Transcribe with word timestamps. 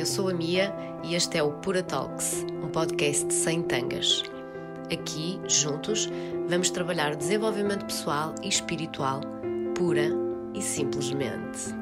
eu 0.00 0.06
sou 0.06 0.30
a 0.30 0.32
Mia 0.32 0.74
e 1.04 1.14
este 1.14 1.36
é 1.36 1.42
o 1.42 1.52
Pura 1.52 1.82
Talks, 1.82 2.42
um 2.62 2.70
podcast 2.70 3.30
sem 3.34 3.62
tangas. 3.62 4.22
Aqui, 4.90 5.38
juntos, 5.46 6.08
vamos 6.48 6.70
trabalhar 6.70 7.14
desenvolvimento 7.14 7.84
pessoal 7.84 8.34
e 8.42 8.48
espiritual, 8.48 9.20
pura 9.76 10.08
e 10.54 10.62
simplesmente. 10.62 11.74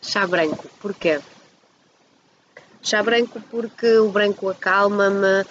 Chá 0.00 0.24
branco, 0.28 0.70
porquê? 0.80 1.20
Chá 2.80 3.02
branco 3.02 3.40
porque 3.50 3.98
o 3.98 4.10
branco 4.10 4.48
acalma-me, 4.48 5.44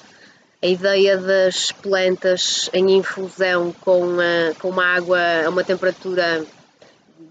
a 0.63 0.65
ideia 0.65 1.17
das 1.17 1.73
plantas 1.73 2.69
em 2.71 2.91
infusão 2.91 3.75
com, 3.81 4.17
a, 4.17 4.55
com 4.55 4.69
uma 4.69 4.85
água 4.85 5.19
a 5.45 5.49
uma 5.49 5.61
temperatura 5.61 6.45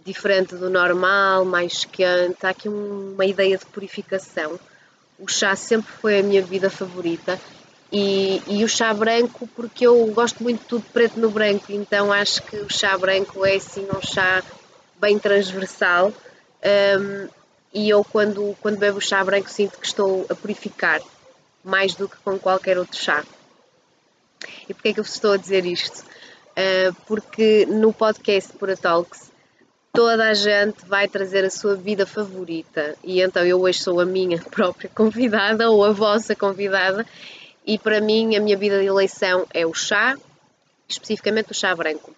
diferente 0.04 0.54
do 0.54 0.68
normal, 0.68 1.42
mais 1.42 1.86
quente, 1.86 2.44
há 2.44 2.50
aqui 2.50 2.68
uma 2.68 3.24
ideia 3.24 3.56
de 3.56 3.64
purificação. 3.64 4.60
O 5.18 5.26
chá 5.26 5.56
sempre 5.56 5.90
foi 5.90 6.20
a 6.20 6.22
minha 6.22 6.42
vida 6.42 6.68
favorita 6.68 7.40
e, 7.90 8.42
e, 8.46 8.62
o 8.64 8.68
chá 8.68 8.92
branco 8.92 9.48
porque 9.56 9.86
eu 9.86 10.06
gosto 10.08 10.42
muito 10.42 10.60
de 10.60 10.66
tudo 10.66 10.84
preto 10.92 11.18
no 11.18 11.30
branco, 11.30 11.72
então 11.72 12.12
acho 12.12 12.42
que 12.42 12.56
o 12.56 12.68
chá 12.68 12.98
branco 12.98 13.46
é 13.46 13.56
assim 13.56 13.86
um 13.96 14.02
chá 14.02 14.42
bem 15.00 15.18
transversal. 15.18 16.12
Um, 16.98 17.28
e 17.72 17.88
eu 17.88 18.04
quando, 18.04 18.54
quando 18.60 18.78
bebo 18.78 19.00
chá 19.00 19.24
branco 19.24 19.48
sinto 19.48 19.78
que 19.78 19.86
estou 19.86 20.26
a 20.28 20.34
purificar 20.34 21.00
mais 21.64 21.94
do 21.94 22.08
que 22.08 22.16
com 22.18 22.38
qualquer 22.38 22.78
outro 22.78 22.96
chá. 22.96 23.24
E 24.68 24.74
porquê 24.74 24.88
é 24.88 24.92
que 24.94 25.00
eu 25.00 25.04
vos 25.04 25.14
estou 25.14 25.32
a 25.32 25.36
dizer 25.36 25.64
isto? 25.64 26.04
Uh, 26.52 26.94
porque 27.06 27.66
no 27.66 27.92
podcast 27.92 28.52
Pura 28.54 28.76
Talks 28.76 29.32
toda 29.92 30.28
a 30.28 30.34
gente 30.34 30.84
vai 30.86 31.06
trazer 31.06 31.44
a 31.44 31.50
sua 31.50 31.76
vida 31.76 32.06
favorita 32.06 32.96
e 33.04 33.20
então 33.20 33.44
eu 33.44 33.60
hoje 33.60 33.82
sou 33.82 34.00
a 34.00 34.06
minha 34.06 34.38
própria 34.50 34.88
convidada 34.88 35.70
ou 35.70 35.84
a 35.84 35.92
vossa 35.92 36.34
convidada 36.34 37.06
e 37.66 37.78
para 37.78 38.00
mim 38.00 38.34
a 38.34 38.40
minha 38.40 38.56
vida 38.56 38.80
de 38.80 38.86
eleição 38.86 39.46
é 39.52 39.66
o 39.66 39.74
chá, 39.74 40.16
especificamente 40.88 41.52
o 41.52 41.54
chá 41.54 41.74
branco. 41.74 42.14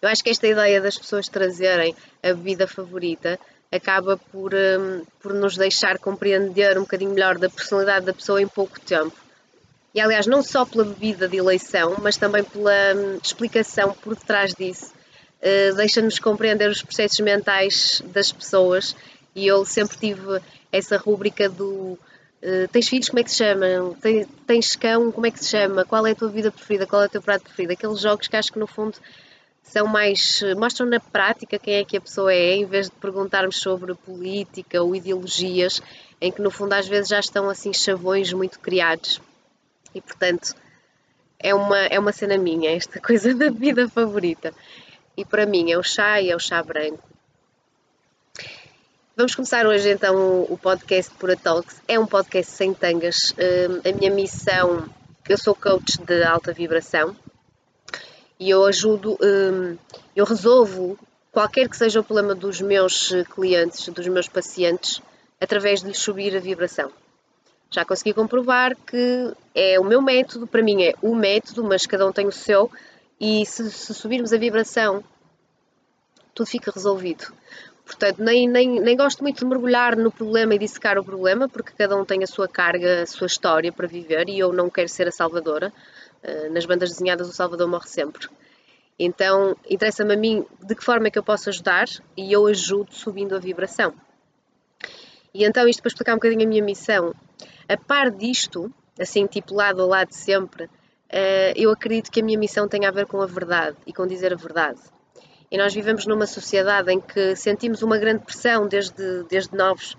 Eu 0.00 0.08
acho 0.08 0.24
que 0.24 0.30
esta 0.30 0.48
ideia 0.48 0.80
das 0.80 0.98
pessoas 0.98 1.28
trazerem 1.28 1.94
a 2.22 2.28
bebida 2.28 2.66
favorita 2.66 3.38
acaba 3.72 4.18
por, 4.30 4.52
um, 4.54 5.02
por 5.20 5.32
nos 5.32 5.56
deixar 5.56 5.98
compreender 5.98 6.76
um 6.76 6.82
bocadinho 6.82 7.10
melhor 7.10 7.38
da 7.38 7.48
personalidade 7.48 8.04
da 8.04 8.12
pessoa 8.12 8.40
em 8.40 8.46
pouco 8.46 8.78
tempo. 8.78 9.16
E 9.94 10.00
aliás, 10.00 10.26
não 10.26 10.42
só 10.42 10.64
pela 10.64 10.84
bebida 10.84 11.26
de 11.26 11.38
eleição, 11.38 11.96
mas 12.00 12.16
também 12.18 12.44
pela 12.44 12.72
um, 12.94 13.18
explicação 13.22 13.94
por 13.94 14.14
detrás 14.14 14.54
disso. 14.54 14.92
Uh, 15.40 15.74
Deixa-nos 15.74 16.18
compreender 16.18 16.70
os 16.70 16.82
processos 16.82 17.18
mentais 17.20 18.02
das 18.06 18.30
pessoas 18.30 18.94
e 19.34 19.46
eu 19.46 19.64
sempre 19.64 19.96
tive 19.96 20.40
essa 20.70 20.96
rúbrica 20.96 21.48
do 21.48 21.98
uh, 22.42 22.68
tens 22.70 22.88
filhos, 22.88 23.08
como 23.08 23.20
é 23.20 23.24
que 23.24 23.30
se 23.30 23.38
chama? 23.38 23.66
Tens, 24.00 24.26
tens 24.46 24.76
cão, 24.76 25.10
como 25.10 25.26
é 25.26 25.30
que 25.30 25.42
se 25.42 25.50
chama? 25.50 25.84
Qual 25.84 26.06
é 26.06 26.12
a 26.12 26.14
tua 26.14 26.28
vida 26.28 26.50
preferida? 26.50 26.86
Qual 26.86 27.02
é 27.02 27.06
o 27.06 27.08
teu 27.08 27.22
prato 27.22 27.44
preferido? 27.44 27.72
Aqueles 27.72 28.00
jogos 28.00 28.28
que 28.28 28.36
acho 28.36 28.52
que 28.52 28.58
no 28.58 28.66
fundo 28.66 28.96
são 29.62 29.86
mais 29.86 30.42
mostram 30.56 30.86
na 30.86 31.00
prática 31.00 31.58
quem 31.58 31.74
é 31.74 31.84
que 31.84 31.96
a 31.96 32.00
pessoa 32.00 32.32
é, 32.32 32.56
em 32.56 32.66
vez 32.66 32.90
de 32.90 32.96
perguntarmos 32.96 33.56
sobre 33.56 33.94
política 33.94 34.82
ou 34.82 34.94
ideologias, 34.94 35.80
em 36.20 36.30
que 36.30 36.42
no 36.42 36.50
fundo 36.50 36.72
às 36.72 36.86
vezes 36.86 37.08
já 37.08 37.20
estão 37.20 37.48
assim 37.48 37.72
chavões 37.72 38.32
muito 38.32 38.58
criados. 38.60 39.20
E 39.94 40.00
portanto 40.00 40.54
é 41.38 41.54
uma, 41.54 41.78
é 41.78 41.98
uma 41.98 42.12
cena 42.12 42.38
minha, 42.38 42.70
esta 42.70 43.00
coisa 43.02 43.34
da 43.34 43.50
vida 43.50 43.88
favorita. 43.88 44.52
E 45.16 45.24
para 45.24 45.44
mim 45.44 45.70
é 45.70 45.78
o 45.78 45.82
chá 45.82 46.20
e 46.20 46.30
é 46.30 46.36
o 46.36 46.40
chá 46.40 46.62
branco. 46.62 47.12
Vamos 49.14 49.34
começar 49.34 49.66
hoje 49.66 49.90
então 49.90 50.46
o 50.48 50.56
podcast 50.56 51.12
Pura 51.16 51.36
Talks. 51.36 51.82
É 51.86 51.98
um 51.98 52.06
podcast 52.06 52.50
sem 52.50 52.72
tangas. 52.72 53.34
Hum, 53.38 53.90
a 53.90 53.92
minha 53.94 54.10
missão, 54.10 54.88
eu 55.28 55.36
sou 55.36 55.54
coach 55.54 55.98
de 55.98 56.22
alta 56.24 56.52
vibração, 56.52 57.14
e 58.42 58.50
eu 58.50 58.64
ajudo, 58.64 59.16
hum, 59.22 59.78
eu 60.16 60.24
resolvo 60.24 60.98
qualquer 61.30 61.68
que 61.68 61.76
seja 61.76 62.00
o 62.00 62.04
problema 62.04 62.34
dos 62.34 62.60
meus 62.60 63.12
clientes, 63.32 63.88
dos 63.88 64.08
meus 64.08 64.26
pacientes, 64.26 65.00
através 65.40 65.80
de 65.80 65.86
lhes 65.86 65.98
subir 65.98 66.36
a 66.36 66.40
vibração. 66.40 66.90
Já 67.70 67.84
consegui 67.84 68.12
comprovar 68.12 68.76
que 68.84 69.32
é 69.54 69.78
o 69.78 69.84
meu 69.84 70.02
método, 70.02 70.48
para 70.48 70.60
mim 70.60 70.82
é 70.82 70.92
o 71.00 71.14
método, 71.14 71.62
mas 71.62 71.86
cada 71.86 72.04
um 72.04 72.10
tem 72.10 72.26
o 72.26 72.32
seu, 72.32 72.68
e 73.20 73.46
se, 73.46 73.70
se 73.70 73.94
subirmos 73.94 74.32
a 74.32 74.38
vibração, 74.38 75.04
tudo 76.34 76.48
fica 76.48 76.72
resolvido. 76.74 77.32
Portanto, 77.86 78.20
nem, 78.24 78.48
nem, 78.48 78.80
nem 78.80 78.96
gosto 78.96 79.22
muito 79.22 79.38
de 79.38 79.44
mergulhar 79.44 79.96
no 79.96 80.10
problema 80.10 80.56
e 80.56 80.58
dissecar 80.58 80.98
o 80.98 81.04
problema, 81.04 81.48
porque 81.48 81.72
cada 81.78 81.96
um 81.96 82.04
tem 82.04 82.24
a 82.24 82.26
sua 82.26 82.48
carga, 82.48 83.02
a 83.02 83.06
sua 83.06 83.28
história 83.28 83.70
para 83.70 83.86
viver 83.86 84.28
e 84.28 84.40
eu 84.40 84.52
não 84.52 84.68
quero 84.68 84.88
ser 84.88 85.06
a 85.06 85.12
salvadora. 85.12 85.72
Eh, 86.22 86.48
nas 86.48 86.64
bandas 86.64 86.90
desenhadas 86.90 87.28
o 87.28 87.32
Salvador 87.32 87.68
morre 87.68 87.88
sempre. 87.88 88.28
Então, 88.98 89.56
interessa-me 89.68 90.14
a 90.14 90.16
mim 90.16 90.46
de 90.60 90.74
que 90.74 90.84
forma 90.84 91.08
é 91.08 91.10
que 91.10 91.18
eu 91.18 91.22
posso 91.22 91.48
ajudar 91.48 91.86
e 92.16 92.32
eu 92.32 92.46
ajudo 92.46 92.94
subindo 92.94 93.34
a 93.34 93.38
vibração. 93.38 93.92
E 95.34 95.44
então, 95.44 95.66
isto 95.66 95.82
para 95.82 95.88
explicar 95.88 96.12
um 96.12 96.16
bocadinho 96.16 96.44
a 96.44 96.48
minha 96.48 96.62
missão, 96.62 97.14
a 97.68 97.76
par 97.76 98.10
disto, 98.10 98.72
assim, 99.00 99.26
tipo 99.26 99.54
lado 99.54 99.82
a 99.82 99.86
lado 99.86 100.12
sempre, 100.12 100.68
eh, 101.08 101.52
eu 101.56 101.70
acredito 101.70 102.10
que 102.10 102.20
a 102.20 102.24
minha 102.24 102.38
missão 102.38 102.68
tem 102.68 102.86
a 102.86 102.90
ver 102.90 103.06
com 103.06 103.20
a 103.20 103.26
verdade 103.26 103.76
e 103.86 103.92
com 103.92 104.06
dizer 104.06 104.32
a 104.32 104.36
verdade. 104.36 104.80
E 105.50 105.58
nós 105.58 105.74
vivemos 105.74 106.06
numa 106.06 106.26
sociedade 106.26 106.92
em 106.92 107.00
que 107.00 107.34
sentimos 107.34 107.82
uma 107.82 107.98
grande 107.98 108.24
pressão 108.24 108.68
desde, 108.68 109.24
desde 109.24 109.54
novos 109.56 109.96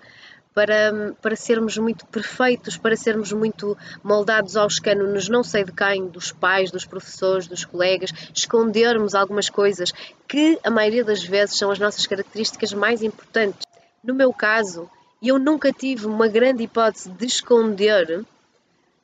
para, 0.53 1.14
para 1.22 1.36
sermos 1.36 1.78
muito 1.78 2.06
perfeitos, 2.06 2.78
para 2.78 2.96
sermos 2.96 3.31
muito 3.31 3.78
moldados 4.03 4.56
aos 4.56 4.80
cânones, 4.80 5.28
não 5.28 5.44
sei 5.44 5.64
de 5.64 5.72
quem, 5.72 6.08
dos 6.08 6.31
pais, 6.31 6.72
dos 6.72 6.86
professores, 6.86 7.47
dos 7.47 7.66
colegas, 7.66 8.12
escondermos 8.34 9.16
algumas 9.16 9.50
coisas 9.50 9.91
que 10.28 10.59
a 10.64 10.69
maioria 10.69 11.03
das 11.03 11.24
vezes 11.24 11.58
são 11.58 11.72
as 11.72 11.80
nossas 11.80 12.06
características 12.06 12.74
mais 12.74 13.02
importantes. 13.02 13.66
No 14.03 14.14
meu 14.14 14.31
caso, 14.31 14.90
eu 15.22 15.40
nunca 15.40 15.72
tive 15.72 16.06
uma 16.06 16.28
grande 16.28 16.64
hipótese 16.64 17.09
de 17.09 17.25
esconder 17.25 18.20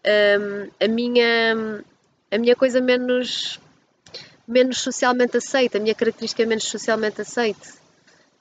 um, 0.06 0.70
a 0.80 0.88
minha 0.88 1.84
a 2.32 2.38
minha 2.38 2.56
coisa 2.56 2.80
menos 2.80 3.60
menos 4.48 4.80
socialmente 4.80 5.38
aceita, 5.38 5.78
a 5.78 5.82
minha 5.82 5.96
característica 5.96 6.46
menos 6.46 6.66
socialmente 6.66 7.22
aceita. 7.22 7.80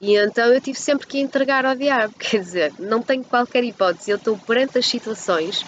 E 0.01 0.15
então 0.15 0.53
eu 0.53 0.61
tive 0.61 0.79
sempre 0.79 1.05
que 1.05 1.19
entregar 1.19 1.65
ao 1.65 1.75
diabo, 1.75 2.13
quer 2.19 2.39
dizer, 2.39 2.73
não 2.79 3.01
tenho 3.01 3.23
qualquer 3.23 3.63
hipótese, 3.63 4.11
eu 4.11 4.17
estou 4.17 4.37
perante 4.37 4.77
as 4.77 4.85
situações 4.85 5.65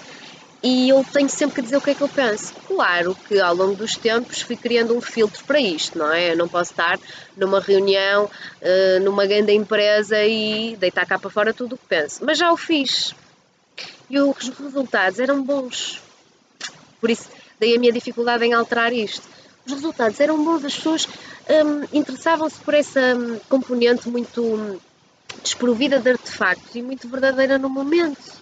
e 0.63 0.89
eu 0.89 1.03
tenho 1.03 1.27
sempre 1.27 1.55
que 1.55 1.61
dizer 1.63 1.77
o 1.77 1.81
que 1.81 1.89
é 1.89 1.95
que 1.95 2.03
eu 2.03 2.07
penso. 2.07 2.53
Claro 2.67 3.15
que 3.27 3.39
ao 3.39 3.53
longo 3.53 3.75
dos 3.75 3.95
tempos 3.95 4.41
fui 4.41 4.55
criando 4.55 4.95
um 4.95 5.01
filtro 5.01 5.43
para 5.43 5.59
isto, 5.59 5.97
não 5.97 6.13
é? 6.13 6.31
Eu 6.31 6.37
não 6.37 6.47
posso 6.47 6.71
estar 6.71 6.99
numa 7.35 7.59
reunião, 7.59 8.29
eh, 8.61 8.99
numa 8.99 9.25
grande 9.25 9.53
empresa 9.53 10.23
e 10.23 10.77
deitar 10.77 11.05
cá 11.07 11.17
para 11.17 11.31
fora 11.31 11.53
tudo 11.53 11.73
o 11.73 11.77
que 11.77 11.87
penso, 11.87 12.23
mas 12.23 12.37
já 12.37 12.51
o 12.51 12.57
fiz. 12.57 13.13
E 14.09 14.19
os 14.19 14.49
resultados 14.49 15.19
eram 15.19 15.41
bons. 15.41 15.99
Por 16.99 17.09
isso, 17.09 17.27
daí 17.59 17.75
a 17.75 17.79
minha 17.79 17.91
dificuldade 17.91 18.45
em 18.45 18.53
alterar 18.53 18.93
isto. 18.93 19.27
Os 19.65 19.73
resultados 19.73 20.19
eram 20.19 20.43
bons, 20.43 20.63
as 20.63 20.75
pessoas 20.75 21.07
um, 21.49 21.83
interessavam-se 21.97 22.59
por 22.59 22.73
essa 22.73 23.15
um, 23.15 23.39
componente 23.49 24.09
muito 24.09 24.41
um, 24.43 24.79
desprovida 25.41 25.99
de 25.99 26.11
artefactos 26.11 26.75
e 26.75 26.81
muito 26.81 27.07
verdadeira 27.07 27.57
no 27.57 27.69
momento. 27.69 28.41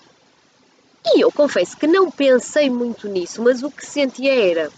E 1.06 1.22
eu 1.22 1.32
confesso 1.32 1.78
que 1.78 1.88
não 1.88 2.12
pensei 2.12 2.70
muito 2.70 3.08
nisso, 3.08 3.42
mas 3.42 3.64
o 3.64 3.72
que 3.72 3.86
sentia 3.86 4.34
era: 4.34 4.72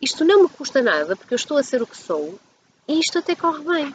isto 0.00 0.24
não 0.24 0.42
me 0.42 0.48
custa 0.48 0.82
nada 0.82 1.16
porque 1.16 1.34
eu 1.34 1.36
estou 1.36 1.56
a 1.56 1.62
ser 1.62 1.82
o 1.82 1.86
que 1.86 1.96
sou 1.96 2.38
e 2.86 2.98
isto 2.98 3.18
até 3.18 3.34
corre 3.34 3.64
bem. 3.64 3.94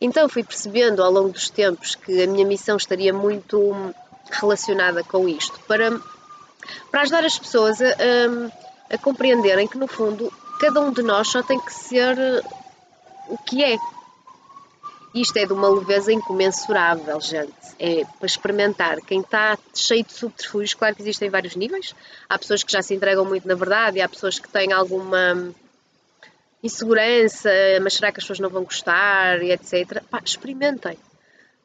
Então 0.00 0.28
fui 0.28 0.44
percebendo 0.44 1.02
ao 1.02 1.10
longo 1.10 1.30
dos 1.30 1.48
tempos 1.48 1.94
que 1.94 2.22
a 2.22 2.26
minha 2.26 2.46
missão 2.46 2.76
estaria 2.76 3.12
muito 3.12 3.58
hum, 3.58 3.92
relacionada 4.30 5.02
com 5.02 5.28
isto, 5.28 5.58
para, 5.66 5.98
para 6.90 7.02
ajudar 7.02 7.24
as 7.24 7.38
pessoas 7.38 7.80
a, 7.80 7.88
a, 7.88 8.94
a 8.94 8.98
compreenderem 8.98 9.66
que, 9.66 9.78
no 9.78 9.86
fundo, 9.86 10.32
cada 10.58 10.80
um 10.80 10.92
de 10.92 11.02
nós 11.02 11.28
só 11.28 11.42
tem 11.42 11.58
que 11.60 11.72
ser 11.72 12.18
eh, 12.18 12.42
o 13.28 13.38
que 13.38 13.62
é. 13.62 13.76
Isto 15.14 15.36
é 15.36 15.46
de 15.46 15.52
uma 15.52 15.68
leveza 15.68 16.12
incomensurável, 16.12 17.20
gente. 17.20 17.52
É 17.78 18.04
para 18.04 18.26
experimentar. 18.26 19.00
Quem 19.00 19.20
está 19.20 19.56
cheio 19.74 20.04
de 20.04 20.12
subterfúgios, 20.12 20.74
claro 20.74 20.94
que 20.94 21.02
existem 21.02 21.30
vários 21.30 21.54
níveis. 21.54 21.94
Há 22.28 22.38
pessoas 22.38 22.64
que 22.64 22.72
já 22.72 22.82
se 22.82 22.94
entregam 22.94 23.24
muito 23.24 23.46
na 23.46 23.54
verdade, 23.54 23.98
e 23.98 24.02
há 24.02 24.08
pessoas 24.08 24.38
que 24.38 24.48
têm 24.48 24.72
alguma 24.72 25.52
insegurança, 26.62 27.50
mas 27.82 27.94
será 27.94 28.10
que 28.10 28.18
as 28.18 28.24
pessoas 28.24 28.40
não 28.40 28.48
vão 28.48 28.64
gostar, 28.64 29.42
e 29.42 29.52
etc. 29.52 30.02
Pá, 30.10 30.20
experimentem. 30.24 30.98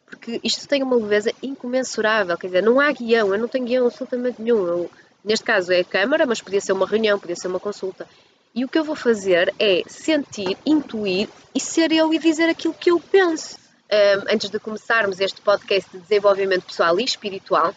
Porque 0.06 0.40
isto 0.44 0.68
tem 0.68 0.84
uma 0.84 0.96
leveza 0.96 1.32
incomensurável. 1.42 2.38
Quer 2.38 2.48
dizer, 2.48 2.64
não 2.64 2.80
há 2.80 2.92
guião, 2.92 3.34
eu 3.34 3.40
não 3.40 3.48
tenho 3.48 3.66
guião 3.66 3.88
absolutamente 3.88 4.42
nenhum. 4.42 4.68
Eu 4.68 4.92
Neste 5.24 5.46
caso 5.46 5.72
é 5.74 5.82
a 5.82 5.84
câmara, 5.84 6.26
mas 6.26 6.42
podia 6.42 6.62
ser 6.62 6.72
uma 6.72 6.88
reunião, 6.88 7.20
podia 7.20 7.36
ser 7.36 7.48
uma 7.48 7.60
consulta. 7.60 8.08
E 8.54 8.66
o 8.66 8.68
que 8.68 8.80
eu 8.80 8.84
vou 8.84 8.96
fazer 8.96 9.54
é 9.60 9.84
sentir, 9.88 10.58
intuir 10.66 11.30
e 11.54 11.60
ser 11.60 11.92
eu 11.92 12.14
e 12.14 12.18
dizer 12.18 12.50
aquilo 12.50 12.74
que 12.74 12.90
eu 12.92 13.00
penso. 13.00 13.58
Um, 13.92 14.34
antes 14.34 14.50
de 14.50 14.60
começarmos 14.60 15.20
este 15.20 15.42
podcast 15.42 15.90
de 15.92 16.00
desenvolvimento 16.00 16.66
pessoal 16.66 17.00
e 17.00 17.04
espiritual, 17.04 17.74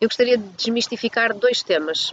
eu 0.00 0.08
gostaria 0.08 0.36
de 0.36 0.44
desmistificar 0.50 1.34
dois 1.34 1.62
temas. 1.62 2.12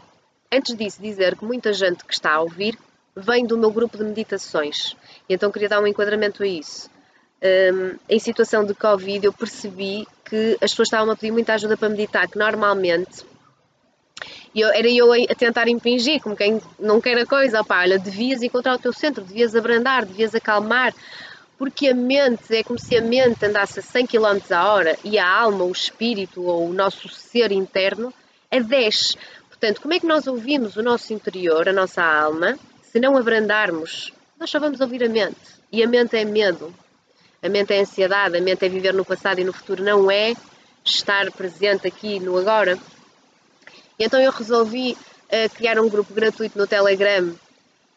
Antes 0.51 0.75
disso, 0.75 1.01
dizer 1.01 1.35
que 1.35 1.45
muita 1.45 1.73
gente 1.73 2.03
que 2.03 2.13
está 2.13 2.33
a 2.33 2.41
ouvir 2.41 2.77
vem 3.15 3.45
do 3.45 3.57
meu 3.57 3.71
grupo 3.71 3.97
de 3.97 4.03
meditações. 4.03 4.95
E 5.29 5.33
então 5.33 5.51
queria 5.51 5.69
dar 5.69 5.81
um 5.81 5.87
enquadramento 5.87 6.43
a 6.43 6.47
isso. 6.47 6.89
Um, 7.41 7.97
em 8.09 8.19
situação 8.19 8.65
de 8.65 8.73
Covid, 8.73 9.25
eu 9.25 9.33
percebi 9.33 10.07
que 10.23 10.57
as 10.61 10.71
pessoas 10.71 10.87
estavam 10.87 11.11
a 11.11 11.15
pedir 11.15 11.31
muita 11.31 11.53
ajuda 11.53 11.77
para 11.77 11.89
meditar, 11.89 12.27
que 12.27 12.37
normalmente 12.37 13.23
eu, 14.55 14.69
era 14.69 14.87
eu 14.87 15.11
a 15.11 15.35
tentar 15.35 15.67
impingir, 15.67 16.21
como 16.21 16.35
quem 16.35 16.61
não 16.79 17.01
quer 17.01 17.17
a 17.17 17.25
coisa, 17.25 17.61
opá, 17.61 17.81
olha, 17.81 17.99
devias 17.99 18.41
encontrar 18.41 18.75
o 18.75 18.79
teu 18.79 18.93
centro, 18.93 19.23
devias 19.23 19.55
abrandar, 19.55 20.05
devias 20.05 20.33
acalmar, 20.33 20.93
porque 21.57 21.89
a 21.89 21.93
mente 21.93 22.55
é 22.55 22.63
como 22.63 22.79
se 22.79 22.95
a 22.95 23.01
mente 23.01 23.45
andasse 23.45 23.79
a 23.79 23.83
100 23.83 24.07
km 24.07 24.39
a 24.51 24.73
hora 24.73 24.97
e 25.03 25.17
a 25.17 25.29
alma, 25.29 25.65
o 25.65 25.71
espírito 25.71 26.43
ou 26.43 26.69
o 26.69 26.73
nosso 26.73 27.09
ser 27.09 27.51
interno 27.51 28.13
a 28.51 28.59
10. 28.59 29.17
Portanto, 29.49 29.81
como 29.81 29.93
é 29.93 29.99
que 29.99 30.05
nós 30.05 30.27
ouvimos 30.27 30.75
o 30.75 30.83
nosso 30.83 31.13
interior, 31.13 31.67
a 31.67 31.73
nossa 31.73 32.03
alma, 32.03 32.57
se 32.81 32.99
não 32.99 33.17
abrandarmos? 33.17 34.13
Nós 34.39 34.49
só 34.49 34.59
vamos 34.59 34.79
ouvir 34.81 35.03
a 35.03 35.09
mente. 35.09 35.37
E 35.71 35.83
a 35.83 35.87
mente 35.87 36.15
é 36.15 36.23
medo, 36.23 36.73
a 37.41 37.49
mente 37.49 37.73
é 37.73 37.79
ansiedade, 37.79 38.37
a 38.37 38.41
mente 38.41 38.65
é 38.65 38.69
viver 38.69 38.93
no 38.93 39.03
passado 39.03 39.39
e 39.39 39.43
no 39.43 39.53
futuro, 39.53 39.83
não 39.83 40.09
é 40.09 40.33
estar 40.83 41.31
presente 41.31 41.87
aqui 41.87 42.19
no 42.19 42.37
agora. 42.37 42.77
E 43.97 44.05
então 44.05 44.19
eu 44.19 44.31
resolvi 44.31 44.93
uh, 44.93 45.49
criar 45.55 45.79
um 45.79 45.89
grupo 45.89 46.13
gratuito 46.13 46.57
no 46.57 46.67
Telegram 46.67 47.33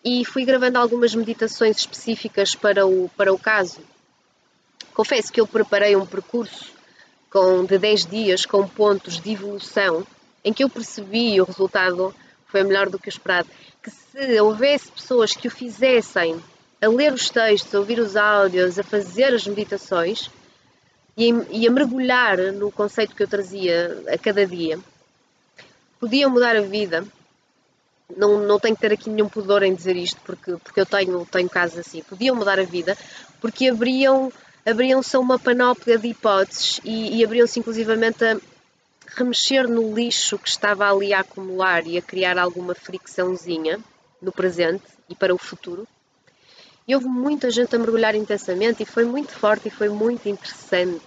e 0.05 0.25
fui 0.25 0.45
gravando 0.45 0.79
algumas 0.79 1.15
meditações 1.15 1.79
específicas 1.79 2.55
para 2.55 2.87
o, 2.87 3.11
para 3.17 3.33
o 3.33 3.39
caso. 3.39 3.81
Confesso 4.95 5.33
que 5.33 5.41
eu 5.41 5.47
preparei 5.47 5.97
um 5.97 6.07
percurso 6.07 6.73
com, 7.31 7.65
de 7.65 7.79
10 7.79 8.07
dias 8.07 8.47
com 8.47 8.67
pontos 8.67 9.21
de 9.21 9.33
evolução 9.33 10.07
em 10.45 10.53
que 10.53 10.65
eu 10.65 10.71
percebi 10.71 11.41
o 11.41 11.45
resultado 11.45 12.15
foi 12.47 12.65
melhor 12.65 12.89
do 12.89 12.99
que 12.99 13.09
o 13.09 13.11
esperado. 13.11 13.49
Que 13.83 13.91
se 13.91 14.41
houvesse 14.41 14.91
pessoas 14.91 15.35
que 15.35 15.49
o 15.49 15.51
fizessem 15.51 16.43
a 16.81 16.89
ler 16.89 17.13
os 17.13 17.29
textos, 17.29 17.75
a 17.75 17.79
ouvir 17.79 17.99
os 17.99 18.17
áudios, 18.17 18.79
a 18.79 18.83
fazer 18.83 19.35
as 19.35 19.47
meditações 19.47 20.31
e, 21.17 21.31
e 21.51 21.67
a 21.67 21.71
mergulhar 21.71 22.39
no 22.53 22.71
conceito 22.71 23.15
que 23.15 23.23
eu 23.23 23.29
trazia 23.29 24.03
a 24.09 24.17
cada 24.17 24.47
dia, 24.47 24.79
podiam 26.01 26.31
mudar 26.31 26.57
a 26.57 26.61
vida. 26.61 27.05
Não, 28.17 28.41
não 28.41 28.59
tenho 28.59 28.75
que 28.75 28.81
ter 28.81 28.93
aqui 28.93 29.11
nenhum 29.11 29.29
pudor 29.29 29.63
em 29.63 29.75
dizer 29.75 29.97
isto, 29.97 30.21
porque, 30.25 30.57
porque 30.57 30.81
eu 30.81 30.87
tenho, 30.87 31.27
tenho 31.27 31.49
casos 31.49 31.79
assim. 31.79 32.03
Podiam 32.03 32.35
mudar 32.35 32.59
a 32.59 32.65
vida 32.65 32.97
porque 33.41 33.69
abriam, 33.69 34.33
abriam-se 34.65 35.15
a 35.15 35.21
uma 35.21 35.39
panóplia 35.39 35.99
de 35.99 36.09
hipóteses 36.09 36.81
e, 36.85 37.19
e 37.19 37.25
abriam-se 37.25 37.61
inclusivamente 37.61 38.25
a 38.25 38.39
remexer 39.17 39.69
no 39.69 39.95
lixo 39.95 40.39
que 40.39 40.49
estava 40.49 40.91
ali 40.91 41.13
a 41.13 41.21
acumular 41.21 41.87
e 41.87 41.99
a 41.99 42.03
criar 42.03 42.39
alguma 42.39 42.75
fricçãozinha 42.75 43.79
no 44.21 44.33
presente 44.33 44.85
e 45.09 45.15
para 45.15 45.35
o 45.35 45.39
futuro. 45.39 45.87
E 46.87 46.95
houve 46.95 47.07
muita 47.07 47.51
gente 47.51 47.77
a 47.77 47.79
mergulhar 47.79 48.15
intensamente 48.15 48.83
e 48.83 48.87
foi 48.87 49.05
muito 49.05 49.33
forte 49.33 49.69
e 49.69 49.71
foi 49.71 49.91
muito 49.91 50.29
interessante. 50.29 51.03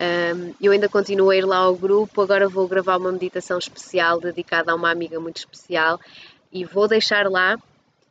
Um, 0.00 0.54
eu 0.58 0.72
ainda 0.72 0.88
continuo 0.88 1.28
a 1.28 1.36
ir 1.36 1.44
lá 1.44 1.58
ao 1.58 1.76
grupo, 1.76 2.22
agora 2.22 2.48
vou 2.48 2.66
gravar 2.66 2.96
uma 2.96 3.12
meditação 3.12 3.58
especial 3.58 4.18
dedicada 4.18 4.72
a 4.72 4.74
uma 4.74 4.90
amiga 4.90 5.20
muito 5.20 5.36
especial 5.36 6.00
e 6.50 6.64
vou 6.64 6.88
deixar 6.88 7.28
lá. 7.28 7.58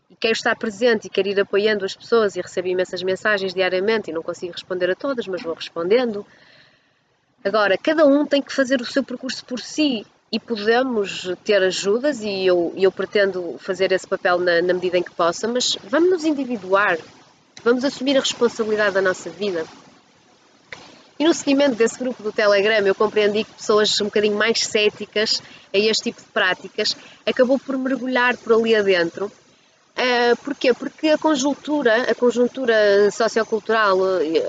E 0.08 0.16
quero 0.16 0.34
estar 0.34 0.56
presente 0.56 1.08
e 1.08 1.10
quero 1.10 1.30
ir 1.30 1.40
apoiando 1.40 1.84
as 1.84 1.96
pessoas 1.96 2.36
e 2.36 2.42
recebo 2.42 2.68
imensas 2.68 3.02
mensagens 3.02 3.56
diariamente 3.56 4.12
e 4.12 4.14
não 4.14 4.22
consigo 4.22 4.54
responder 4.54 4.92
a 4.92 4.96
todas, 4.96 5.28
mas 5.28 5.42
vou 5.42 5.56
respondendo. 5.56 6.24
Agora, 7.44 7.76
cada 7.76 8.06
um 8.06 8.24
tem 8.24 8.42
que 8.42 8.54
fazer 8.54 8.82
o 8.82 8.86
seu 8.86 9.04
percurso 9.04 9.44
por 9.46 9.60
si 9.60 10.06
e 10.32 10.40
podemos 10.40 11.32
ter 11.44 11.64
ajudas 11.64 12.22
e 12.22 12.46
eu, 12.46 12.72
eu 12.78 12.92
pretendo 12.92 13.56
fazer 13.58 13.92
esse 13.92 14.08
papel 14.08 14.38
na, 14.38 14.62
na 14.62 14.76
medida 14.76 14.98
em 14.98 15.04
que 15.04 15.12
possa, 15.12 15.48
mas 15.48 15.76
vamos 15.84 16.10
nos 16.12 16.24
individuar, 16.24 17.00
vamos 17.64 17.84
assumir 17.84 18.16
a 18.16 18.20
responsabilidade 18.20 18.94
da 18.94 19.02
nossa 19.02 19.30
vida. 19.30 19.66
E 21.20 21.26
no 21.26 21.34
seguimento 21.34 21.76
desse 21.76 22.00
grupo 22.00 22.24
do 22.24 22.32
Telegram, 22.32 22.80
eu 22.88 22.96
compreendi 22.96 23.44
que 23.44 23.54
pessoas 23.54 24.00
um 24.00 24.06
bocadinho 24.06 24.38
mais 24.38 24.66
céticas 24.66 25.44
a 25.74 25.78
este 25.78 26.06
tipo 26.06 26.22
de 26.22 26.28
práticas 26.28 26.96
acabou 27.26 27.60
por 27.60 27.78
mergulhar 27.78 28.38
por 28.38 28.54
ali 28.54 28.74
adentro. 28.74 29.26
Uh, 29.26 30.36
porquê? 30.46 30.74
Porque 30.74 31.10
a 31.10 31.18
conjuntura, 31.18 32.10
a 32.10 32.16
conjuntura 32.16 33.12
sociocultural, 33.12 33.98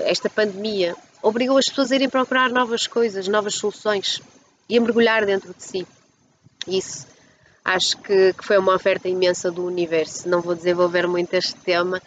esta 0.05 0.29
pandemia, 0.29 0.95
obrigou 1.21 1.57
as 1.57 1.65
pessoas 1.65 1.91
a 1.91 1.95
irem 1.95 2.09
procurar 2.09 2.49
novas 2.49 2.87
coisas, 2.87 3.27
novas 3.27 3.55
soluções 3.55 4.21
e 4.69 4.77
a 4.77 4.81
mergulhar 4.81 5.25
dentro 5.25 5.53
de 5.53 5.61
si. 5.61 5.85
Isso 6.65 7.05
acho 7.65 7.97
que, 7.97 8.33
que 8.33 8.45
foi 8.45 8.57
uma 8.57 8.73
oferta 8.73 9.09
imensa 9.09 9.51
do 9.51 9.65
universo. 9.65 10.29
Não 10.29 10.41
vou 10.41 10.55
desenvolver 10.55 11.05
muito 11.05 11.33
este 11.33 11.55
tema, 11.55 12.01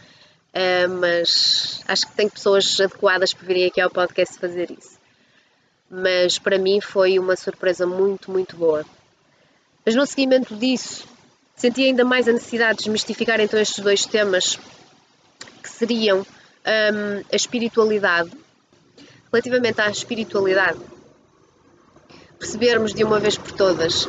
Uh, 0.55 0.89
mas 1.01 1.83
acho 1.89 2.07
que 2.07 2.13
tem 2.13 2.29
pessoas 2.29 2.79
adequadas 2.81 3.35
para 3.35 3.47
virem 3.47 3.67
aqui 3.67 3.81
ao 3.81 3.91
podcast 3.91 4.39
fazer 4.39 4.71
isso. 4.71 4.99
Mas 5.91 6.39
para 6.39 6.59
mim 6.59 6.81
foi 6.81 7.19
uma 7.19 7.35
surpresa 7.35 7.85
muito, 7.87 8.31
muito 8.31 8.57
boa. 8.57 8.85
Mas 9.85 9.97
no 9.97 10.07
seguimento 10.07 10.55
disso, 10.55 11.07
senti 11.57 11.83
ainda 11.83 12.05
mais 12.05 12.29
a 12.29 12.33
necessidade 12.33 12.79
de 12.79 12.85
desmistificar 12.85 13.41
então 13.41 13.61
estes 13.61 13.83
dois 13.83 14.07
temas, 14.07 14.59
que 15.63 15.69
seriam 15.69 16.21
um, 16.21 17.25
a 17.33 17.37
espiritualidade. 17.37 18.31
Relativamente 19.33 19.81
à 19.81 19.91
espiritualidade, 19.91 20.79
percebermos 22.39 22.95
de 22.95 23.03
uma 23.03 23.19
vez 23.19 23.37
por 23.37 23.51
todas 23.53 24.09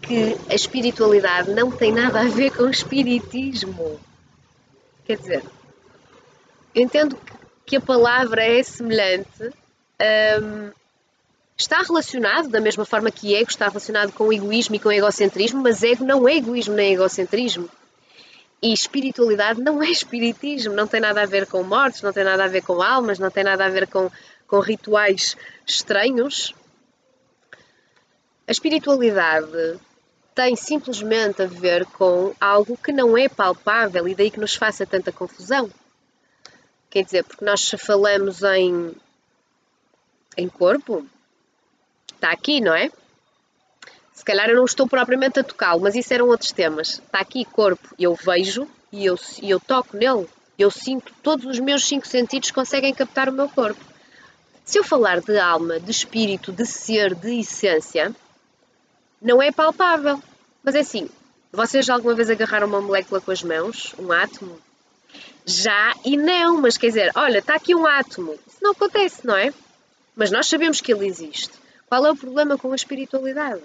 que 0.00 0.36
a 0.48 0.54
espiritualidade 0.54 1.50
não 1.50 1.70
tem 1.70 1.92
nada 1.92 2.20
a 2.20 2.24
ver 2.24 2.50
com 2.50 2.68
espiritismo. 2.70 4.00
Quer 5.04 5.18
dizer, 5.18 5.44
entendo 6.76 7.18
que 7.64 7.76
a 7.76 7.80
palavra 7.80 8.44
é 8.44 8.62
semelhante, 8.62 9.50
um, 10.42 10.70
está 11.56 11.80
relacionado 11.80 12.48
da 12.48 12.60
mesma 12.60 12.84
forma 12.84 13.10
que 13.10 13.34
ego 13.34 13.50
está 13.50 13.66
relacionado 13.66 14.12
com 14.12 14.32
egoísmo 14.32 14.76
e 14.76 14.78
com 14.78 14.92
egocentrismo, 14.92 15.62
mas 15.62 15.82
ego 15.82 16.04
não 16.04 16.28
é 16.28 16.36
egoísmo 16.36 16.74
nem 16.74 16.92
egocentrismo. 16.92 17.68
E 18.62 18.72
espiritualidade 18.72 19.60
não 19.60 19.82
é 19.82 19.90
espiritismo, 19.90 20.74
não 20.74 20.86
tem 20.86 21.00
nada 21.00 21.22
a 21.22 21.26
ver 21.26 21.46
com 21.46 21.62
mortes, 21.62 22.02
não 22.02 22.12
tem 22.12 22.24
nada 22.24 22.44
a 22.44 22.48
ver 22.48 22.62
com 22.62 22.82
almas, 22.82 23.18
não 23.18 23.30
tem 23.30 23.44
nada 23.44 23.64
a 23.64 23.68
ver 23.68 23.86
com, 23.86 24.10
com 24.46 24.60
rituais 24.60 25.36
estranhos. 25.66 26.54
A 28.46 28.52
espiritualidade 28.52 29.78
tem 30.34 30.54
simplesmente 30.54 31.42
a 31.42 31.46
ver 31.46 31.86
com 31.86 32.34
algo 32.40 32.76
que 32.76 32.92
não 32.92 33.16
é 33.16 33.28
palpável 33.28 34.06
e 34.06 34.14
daí 34.14 34.30
que 34.30 34.40
nos 34.40 34.54
faça 34.54 34.86
tanta 34.86 35.10
confusão. 35.10 35.70
Quer 36.96 37.04
dizer, 37.04 37.24
porque 37.24 37.44
nós 37.44 37.68
falamos 37.78 38.42
em, 38.42 38.90
em 40.34 40.48
corpo, 40.48 41.06
está 42.14 42.30
aqui, 42.30 42.58
não 42.58 42.74
é? 42.74 42.90
Se 44.14 44.24
calhar 44.24 44.48
eu 44.48 44.56
não 44.56 44.64
estou 44.64 44.88
propriamente 44.88 45.38
a 45.38 45.44
tocá-lo, 45.44 45.82
mas 45.82 45.94
isso 45.94 46.14
eram 46.14 46.26
outros 46.28 46.52
temas. 46.52 47.02
Está 47.04 47.20
aqui 47.20 47.44
corpo, 47.44 47.86
eu 47.98 48.14
vejo 48.14 48.66
e 48.90 49.04
eu, 49.04 49.18
e 49.42 49.50
eu 49.50 49.60
toco 49.60 49.94
nele. 49.94 50.26
Eu 50.58 50.70
sinto, 50.70 51.12
todos 51.22 51.44
os 51.44 51.58
meus 51.60 51.86
cinco 51.86 52.06
sentidos 52.06 52.50
conseguem 52.50 52.94
captar 52.94 53.28
o 53.28 53.32
meu 53.32 53.50
corpo. 53.50 53.84
Se 54.64 54.78
eu 54.78 54.82
falar 54.82 55.20
de 55.20 55.38
alma, 55.38 55.78
de 55.78 55.90
espírito, 55.90 56.50
de 56.50 56.64
ser, 56.64 57.14
de 57.14 57.40
essência, 57.40 58.16
não 59.20 59.42
é 59.42 59.52
palpável. 59.52 60.18
Mas 60.64 60.74
é 60.74 60.80
assim, 60.80 61.10
vocês 61.52 61.84
já 61.84 61.92
alguma 61.92 62.14
vez 62.14 62.30
agarraram 62.30 62.66
uma 62.66 62.80
molécula 62.80 63.20
com 63.20 63.30
as 63.32 63.42
mãos, 63.42 63.94
um 63.98 64.10
átomo? 64.10 64.58
Já 65.44 65.94
e 66.04 66.16
não, 66.16 66.60
mas 66.60 66.76
quer 66.76 66.88
dizer, 66.88 67.12
olha, 67.14 67.38
está 67.38 67.54
aqui 67.54 67.74
um 67.74 67.86
átomo. 67.86 68.34
Isso 68.46 68.58
não 68.60 68.72
acontece, 68.72 69.26
não 69.26 69.36
é? 69.36 69.52
Mas 70.14 70.30
nós 70.30 70.46
sabemos 70.48 70.80
que 70.80 70.92
ele 70.92 71.06
existe. 71.06 71.52
Qual 71.88 72.04
é 72.04 72.10
o 72.10 72.16
problema 72.16 72.58
com 72.58 72.72
a 72.72 72.76
espiritualidade? 72.76 73.62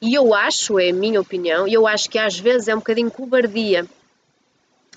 E 0.00 0.14
eu 0.14 0.32
acho, 0.32 0.78
é 0.78 0.90
a 0.90 0.92
minha 0.92 1.20
opinião, 1.20 1.66
e 1.66 1.74
eu 1.74 1.86
acho 1.86 2.08
que 2.08 2.18
às 2.18 2.38
vezes 2.38 2.68
é 2.68 2.74
um 2.74 2.78
bocadinho 2.78 3.10
cobardia 3.10 3.84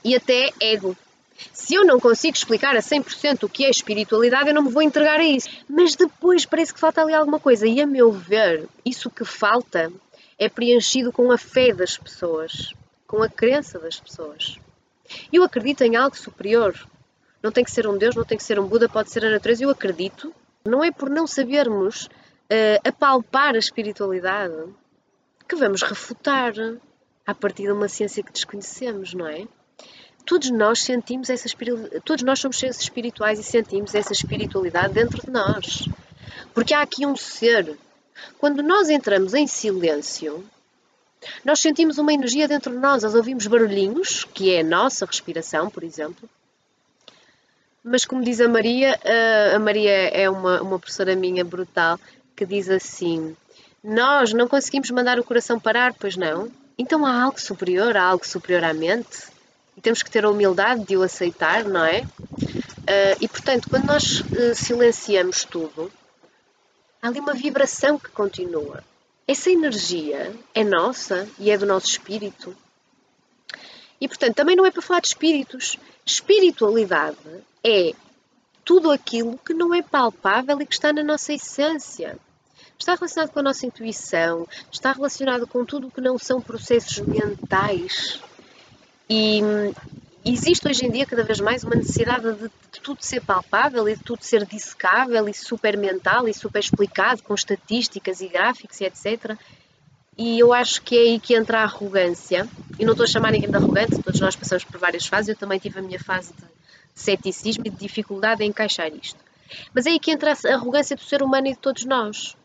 e 0.03 0.15
até 0.15 0.51
ego. 0.59 0.95
Se 1.51 1.73
eu 1.73 1.83
não 1.83 1.99
consigo 1.99 2.37
explicar 2.37 2.75
a 2.75 2.81
100% 2.81 3.43
o 3.43 3.49
que 3.49 3.65
é 3.65 3.69
espiritualidade, 3.69 4.49
eu 4.49 4.53
não 4.53 4.61
me 4.61 4.69
vou 4.69 4.83
entregar 4.83 5.19
a 5.19 5.23
isso. 5.23 5.49
Mas 5.67 5.95
depois 5.95 6.45
parece 6.45 6.71
que 6.71 6.79
falta 6.79 7.01
ali 7.01 7.15
alguma 7.15 7.39
coisa. 7.39 7.65
E 7.65 7.81
a 7.81 7.87
meu 7.87 8.11
ver, 8.11 8.67
isso 8.85 9.09
que 9.09 9.25
falta 9.25 9.91
é 10.37 10.47
preenchido 10.47 11.11
com 11.11 11.31
a 11.31 11.37
fé 11.37 11.73
das 11.73 11.97
pessoas, 11.97 12.73
com 13.07 13.23
a 13.23 13.29
crença 13.29 13.79
das 13.79 13.99
pessoas. 13.99 14.59
Eu 15.31 15.43
acredito 15.43 15.83
em 15.83 15.95
algo 15.95 16.15
superior. 16.17 16.75
Não 17.41 17.51
tem 17.51 17.63
que 17.63 17.71
ser 17.71 17.87
um 17.87 17.97
Deus, 17.97 18.15
não 18.15 18.23
tem 18.23 18.37
que 18.37 18.43
ser 18.43 18.59
um 18.59 18.67
Buda, 18.67 18.87
pode 18.87 19.11
ser 19.11 19.25
a 19.25 19.31
natureza. 19.31 19.63
Eu 19.63 19.69
acredito. 19.69 20.33
Não 20.65 20.83
é 20.83 20.91
por 20.91 21.09
não 21.09 21.25
sabermos 21.25 22.05
uh, 22.05 22.87
apalpar 22.87 23.55
a 23.55 23.59
espiritualidade 23.59 24.53
que 25.47 25.55
vamos 25.55 25.81
refutar 25.81 26.53
a 27.25 27.33
partir 27.33 27.63
de 27.63 27.71
uma 27.71 27.87
ciência 27.87 28.23
que 28.23 28.31
desconhecemos, 28.31 29.13
não 29.13 29.27
é? 29.27 29.47
Todos 30.25 30.51
nós 30.51 30.81
sentimos 30.81 31.29
essa 31.29 31.47
todos 32.05 32.23
nós 32.23 32.39
somos 32.39 32.57
seres 32.57 32.79
espirituais 32.79 33.39
e 33.39 33.43
sentimos 33.43 33.95
essa 33.95 34.13
espiritualidade 34.13 34.93
dentro 34.93 35.19
de 35.19 35.31
nós. 35.31 35.89
Porque 36.53 36.73
há 36.73 36.81
aqui 36.81 37.05
um 37.05 37.15
ser. 37.15 37.77
Quando 38.37 38.61
nós 38.61 38.89
entramos 38.89 39.33
em 39.33 39.47
silêncio, 39.47 40.43
nós 41.45 41.59
sentimos 41.59 41.97
uma 41.97 42.13
energia 42.13 42.47
dentro 42.47 42.71
de 42.71 42.77
nós, 42.77 43.03
nós 43.03 43.15
ouvimos 43.15 43.47
barulhinhos, 43.47 44.25
que 44.33 44.53
é 44.53 44.61
a 44.61 44.63
nossa 44.63 45.05
respiração, 45.05 45.69
por 45.69 45.83
exemplo. 45.83 46.29
Mas 47.83 48.05
como 48.05 48.23
diz 48.23 48.39
a 48.39 48.47
Maria, 48.47 48.99
a 49.55 49.59
Maria 49.59 49.91
é 49.91 50.29
uma, 50.29 50.61
uma 50.61 50.79
professora 50.79 51.15
minha 51.15 51.43
brutal, 51.43 51.99
que 52.35 52.45
diz 52.45 52.69
assim: 52.69 53.35
Nós 53.83 54.33
não 54.33 54.47
conseguimos 54.47 54.91
mandar 54.91 55.19
o 55.19 55.23
coração 55.23 55.59
parar, 55.59 55.93
pois 55.93 56.15
não? 56.15 56.51
Então 56.77 57.05
há 57.05 57.21
algo 57.21 57.39
superior, 57.39 57.95
há 57.95 58.03
algo 58.03 58.25
superior 58.25 58.63
à 58.63 58.73
mente. 58.73 59.29
E 59.77 59.81
temos 59.81 60.03
que 60.03 60.11
ter 60.11 60.25
a 60.25 60.29
humildade 60.29 60.83
de 60.85 60.97
o 60.97 61.03
aceitar, 61.03 61.63
não 61.63 61.85
é? 61.85 62.01
Uh, 62.01 63.17
e 63.21 63.27
portanto, 63.27 63.69
quando 63.69 63.85
nós 63.85 64.21
uh, 64.21 64.55
silenciamos 64.55 65.43
tudo, 65.43 65.91
há 67.01 67.07
ali 67.07 67.19
uma 67.19 67.33
vibração 67.33 67.97
que 67.97 68.09
continua. 68.09 68.83
Essa 69.27 69.49
energia 69.49 70.33
é 70.53 70.63
nossa 70.63 71.27
e 71.39 71.49
é 71.51 71.57
do 71.57 71.65
nosso 71.65 71.87
espírito. 71.87 72.55
E 73.99 74.07
portanto, 74.07 74.35
também 74.35 74.55
não 74.55 74.65
é 74.65 74.71
para 74.71 74.81
falar 74.81 74.99
de 74.99 75.07
espíritos. 75.07 75.77
Espiritualidade 76.05 77.17
é 77.63 77.93
tudo 78.65 78.89
aquilo 78.89 79.37
que 79.37 79.53
não 79.53 79.73
é 79.73 79.81
palpável 79.81 80.59
e 80.61 80.65
que 80.65 80.73
está 80.73 80.91
na 80.91 81.03
nossa 81.03 81.33
essência. 81.33 82.17
Está 82.77 82.95
relacionado 82.95 83.31
com 83.31 83.39
a 83.39 83.43
nossa 83.43 83.65
intuição, 83.65 84.47
está 84.71 84.91
relacionado 84.91 85.45
com 85.45 85.63
tudo 85.63 85.87
o 85.87 85.91
que 85.91 86.01
não 86.01 86.17
são 86.17 86.41
processos 86.41 86.99
mentais. 86.99 88.19
E 89.07 89.43
hum, 89.43 89.73
existe 90.23 90.67
hoje 90.67 90.85
em 90.85 90.91
dia 90.91 91.05
cada 91.05 91.23
vez 91.23 91.39
mais 91.39 91.63
uma 91.63 91.75
necessidade 91.75 92.33
de, 92.33 92.49
de 92.71 92.81
tudo 92.81 93.01
ser 93.01 93.21
palpável 93.21 93.87
e 93.89 93.95
de 93.95 94.03
tudo 94.03 94.23
ser 94.23 94.45
dissecável 94.45 95.27
e 95.27 95.33
super 95.33 95.77
mental 95.77 96.27
e 96.27 96.33
super 96.33 96.59
explicado 96.59 97.23
com 97.23 97.33
estatísticas 97.33 98.21
e 98.21 98.27
gráficos 98.27 98.79
e 98.79 98.85
etc. 98.85 99.37
E 100.17 100.39
eu 100.39 100.53
acho 100.53 100.81
que 100.81 100.95
é 100.95 101.01
aí 101.01 101.19
que 101.19 101.33
entra 101.33 101.59
a 101.59 101.63
arrogância. 101.63 102.47
E 102.77 102.85
não 102.85 102.91
estou 102.91 103.05
a 103.05 103.07
chamar 103.07 103.31
ninguém 103.31 103.49
de 103.49 103.55
arrogante, 103.55 104.01
todos 104.03 104.19
nós 104.19 104.35
passamos 104.35 104.63
por 104.63 104.77
várias 104.77 105.07
fases. 105.07 105.29
Eu 105.29 105.35
também 105.35 105.57
tive 105.57 105.79
a 105.79 105.81
minha 105.81 105.99
fase 105.99 106.33
de 106.33 106.43
ceticismo 106.93 107.63
e 107.65 107.69
de 107.69 107.77
dificuldade 107.77 108.43
em 108.43 108.49
encaixar 108.49 108.93
isto. 108.93 109.19
Mas 109.73 109.85
é 109.85 109.89
aí 109.89 109.99
que 109.99 110.11
entra 110.11 110.33
a 110.33 110.53
arrogância 110.53 110.95
do 110.95 111.01
ser 111.01 111.23
humano 111.23 111.47
e 111.47 111.53
de 111.53 111.57
todos 111.57 111.85
nós. 111.85 112.35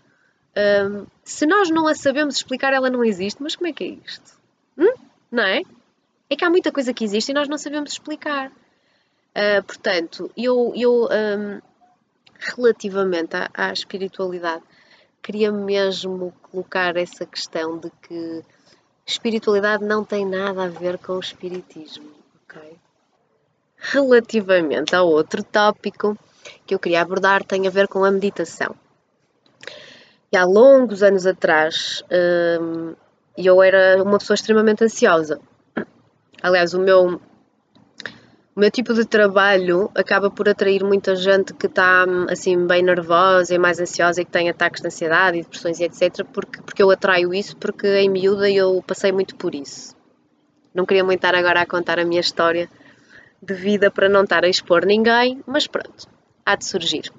Um, 0.56 1.06
se 1.22 1.44
nós 1.44 1.68
não 1.68 1.86
a 1.86 1.94
sabemos 1.94 2.36
explicar, 2.36 2.72
ela 2.72 2.88
não 2.88 3.04
existe. 3.04 3.42
Mas 3.42 3.54
como 3.54 3.68
é 3.68 3.72
que 3.72 3.84
é 3.84 3.88
isto? 3.88 4.32
Hum? 4.78 4.94
Não 5.30 5.42
é? 5.42 5.62
É 6.28 6.34
que 6.34 6.44
há 6.44 6.50
muita 6.50 6.72
coisa 6.72 6.92
que 6.92 7.04
existe 7.04 7.30
e 7.30 7.34
nós 7.34 7.48
não 7.48 7.56
sabemos 7.56 7.92
explicar. 7.92 8.50
Uh, 8.50 9.62
portanto, 9.64 10.30
eu, 10.36 10.72
eu 10.74 11.04
um, 11.04 11.60
relativamente 12.38 13.36
à, 13.36 13.50
à, 13.54 13.72
espiritualidade, 13.72 14.62
queria 15.22 15.52
mesmo 15.52 16.32
colocar 16.42 16.96
essa 16.96 17.24
questão 17.24 17.78
de 17.78 17.90
que 18.02 18.42
espiritualidade 19.04 19.84
não 19.84 20.04
tem 20.04 20.26
nada 20.26 20.64
a 20.64 20.68
ver 20.68 20.98
com 20.98 21.12
o 21.12 21.20
espiritismo, 21.20 22.10
ok? 22.42 22.76
Relativamente 23.76 24.96
ao 24.96 25.08
outro 25.08 25.44
tópico 25.44 26.18
que 26.66 26.74
eu 26.74 26.78
queria 26.78 27.02
abordar, 27.02 27.44
tem 27.44 27.66
a 27.66 27.70
ver 27.70 27.86
com 27.86 28.04
a 28.04 28.10
meditação. 28.10 28.74
E 30.32 30.36
há 30.36 30.44
longos 30.44 31.02
anos 31.04 31.24
atrás, 31.24 32.02
um, 32.60 32.94
eu 33.36 33.62
era 33.62 34.02
uma 34.02 34.18
pessoa 34.18 34.34
extremamente 34.34 34.82
ansiosa 34.82 35.40
Aliás, 36.46 36.74
o 36.74 36.78
meu, 36.78 37.20
o 38.54 38.60
meu 38.60 38.70
tipo 38.70 38.94
de 38.94 39.04
trabalho 39.04 39.90
acaba 39.96 40.30
por 40.30 40.48
atrair 40.48 40.84
muita 40.84 41.16
gente 41.16 41.52
que 41.52 41.66
está 41.66 42.06
assim 42.30 42.68
bem 42.68 42.84
nervosa 42.84 43.52
e 43.52 43.58
mais 43.58 43.80
ansiosa 43.80 44.22
e 44.22 44.24
que 44.24 44.30
tem 44.30 44.48
ataques 44.48 44.80
de 44.80 44.86
ansiedade 44.86 45.38
e 45.38 45.42
depressões 45.42 45.80
e 45.80 45.84
etc. 45.84 46.24
Porque, 46.32 46.62
porque 46.62 46.80
eu 46.80 46.88
atraio 46.92 47.34
isso, 47.34 47.56
porque 47.56 47.88
em 47.98 48.08
miúda 48.08 48.48
eu 48.48 48.80
passei 48.86 49.10
muito 49.10 49.34
por 49.34 49.56
isso. 49.56 49.96
Não 50.72 50.86
queria 50.86 51.02
muito 51.02 51.18
estar 51.18 51.34
agora 51.34 51.62
a 51.62 51.66
contar 51.66 51.98
a 51.98 52.04
minha 52.04 52.20
história 52.20 52.70
de 53.42 53.52
vida 53.52 53.90
para 53.90 54.08
não 54.08 54.22
estar 54.22 54.44
a 54.44 54.48
expor 54.48 54.86
ninguém, 54.86 55.42
mas 55.48 55.66
pronto, 55.66 56.08
há 56.44 56.54
de 56.54 56.64
surgir. 56.64 57.10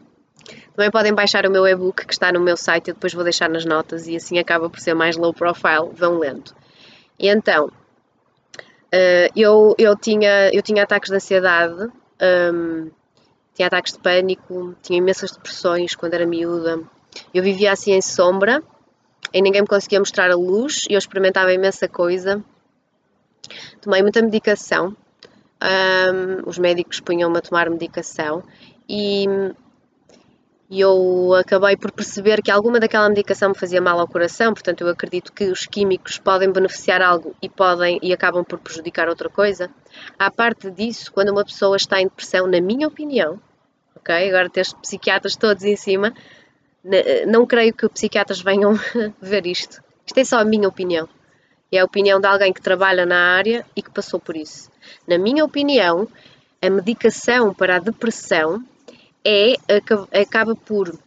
Também 0.74 0.90
podem 0.90 1.14
baixar 1.14 1.46
o 1.46 1.52
meu 1.52 1.68
e-book 1.68 2.06
que 2.06 2.14
está 2.14 2.32
no 2.32 2.40
meu 2.40 2.56
site, 2.56 2.92
eu 2.92 2.94
depois 2.94 3.14
vou 3.14 3.26
deixar 3.26 3.50
nas 3.50 3.66
notas 3.66 4.08
e 4.08 4.16
assim 4.16 4.40
acaba 4.40 4.70
por 4.70 4.80
ser 4.80 4.94
mais 4.94 5.18
low 5.18 5.34
profile, 5.34 5.90
vão 5.94 6.18
lendo. 6.18 6.56
E 7.20 7.28
então, 7.28 7.70
Uh, 8.88 9.30
eu, 9.36 9.76
eu, 9.78 9.96
tinha, 9.98 10.50
eu 10.54 10.62
tinha 10.62 10.84
ataques 10.84 11.10
de 11.10 11.16
ansiedade, 11.16 11.92
um, 12.54 12.90
tinha 13.54 13.68
ataques 13.68 13.94
de 13.94 14.00
pânico, 14.00 14.76
tinha 14.82 14.98
imensas 14.98 15.32
depressões 15.32 15.94
quando 15.96 16.14
era 16.14 16.26
miúda. 16.26 16.80
Eu 17.34 17.44
vivia 17.44 17.72
assim 17.72 17.92
em 17.92 18.02
sombra, 18.02 18.64
e 19.34 19.42
ninguém 19.42 19.62
me 19.62 19.68
conseguia 19.68 20.00
mostrar 20.00 20.32
a 20.32 20.36
luz, 20.36 20.84
e 20.90 20.94
eu 20.94 20.98
experimentava 20.98 21.52
imensa 21.52 21.88
coisa. 21.88 22.44
Tomei 23.82 24.02
muita 24.02 24.22
medicação, 24.22 24.96
um, 25.62 26.50
os 26.50 26.58
médicos 26.58 27.00
punham-me 27.00 27.38
a 27.38 27.42
tomar 27.42 27.70
medicação, 27.70 28.44
e 28.88 29.26
e 30.70 30.82
eu 30.82 31.34
acabei 31.34 31.78
por 31.78 31.92
perceber 31.92 32.42
que 32.42 32.52
alguma 32.52 32.80
daquela 32.80 33.08
medicação 33.08 33.50
me 33.50 33.56
fazia 33.56 33.82
mal 33.82 34.00
ao 34.00 34.08
coração, 34.08 34.54
portanto 34.54 34.82
eu 34.82 34.90
acredito 34.90 35.32
que 35.32 35.46
os 35.46 35.66
químicos 35.66 36.18
podem 36.18 36.52
beneficiar 36.52 37.02
algo 37.02 37.34
e 37.42 37.48
podem 37.48 38.00
e 38.02 38.12
acabam 38.12 38.44
por 38.44 38.60
prejudicar 38.60 39.08
outra 39.08 39.30
coisa. 39.30 39.70
À 40.20 40.30
parte 40.30 40.70
disso, 40.70 41.12
quando 41.14 41.30
uma 41.30 41.46
pessoa 41.46 41.78
está 41.78 42.02
em 42.02 42.06
depressão, 42.06 42.48
na 42.48 42.60
minha 42.60 42.88
opinião, 42.88 43.40
ok? 43.96 44.30
Agora 44.30 44.50
tens 44.50 44.74
psiquiatras 44.74 45.38
todos 45.38 45.64
em 45.64 45.78
cima, 45.78 46.14
não 47.28 47.46
creio 47.46 47.74
que 47.74 47.88
psiquiatras 47.88 48.42
venham 48.42 48.74
ver 49.22 49.46
isto. 49.48 49.82
Isto 50.06 50.20
é 50.20 50.24
só 50.26 50.40
a 50.40 50.46
minha 50.46 50.68
opinião. 50.68 51.08
É 51.72 51.80
a 51.80 51.86
opinião 51.86 52.20
de 52.20 52.28
alguém 52.28 52.54
que 52.54 52.62
trabalha 52.62 53.06
na 53.06 53.36
área 53.36 53.66
e 53.76 53.82
que 53.82 53.92
passou 53.92 54.20
por 54.20 54.36
isso. 54.38 54.70
Na 55.06 55.18
minha 55.18 55.44
opinião, 55.44 56.08
a 56.62 56.70
medicação 56.70 57.54
para 57.54 57.76
a 57.76 57.80
depressão 57.80 58.64
é, 59.28 59.56
acaba 60.22 60.56
por 60.56 60.98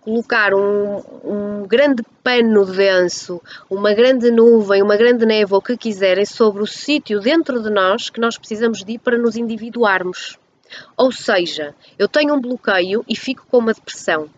colocar 0.00 0.52
um, 0.52 0.96
um, 1.24 1.66
grande 1.66 2.02
pano 2.24 2.66
denso, 2.66 3.40
uma 3.70 3.94
grande 3.94 4.32
nuvem, 4.32 4.82
uma 4.82 4.96
grande 4.96 5.24
névoa, 5.24 5.60
o 5.60 5.62
que 5.62 5.76
quiserem, 5.76 6.26
sobre 6.26 6.60
o 6.60 6.66
sítio 6.66 7.20
dentro 7.20 7.62
de 7.62 7.70
nós 7.70 8.10
que 8.10 8.20
nós 8.20 8.36
precisamos 8.36 8.82
de 8.82 8.94
ir 8.94 8.98
para 8.98 9.16
nos 9.16 9.36
individuarmos. 9.36 10.36
Ou 10.96 11.12
seja, 11.12 11.72
eu 11.96 12.08
tenho 12.08 12.34
um 12.34 12.40
bloqueio 12.40 13.04
e 13.08 13.14
fico 13.14 13.46
com 13.48 13.58
uma 13.58 13.72
depressão. 13.72 14.28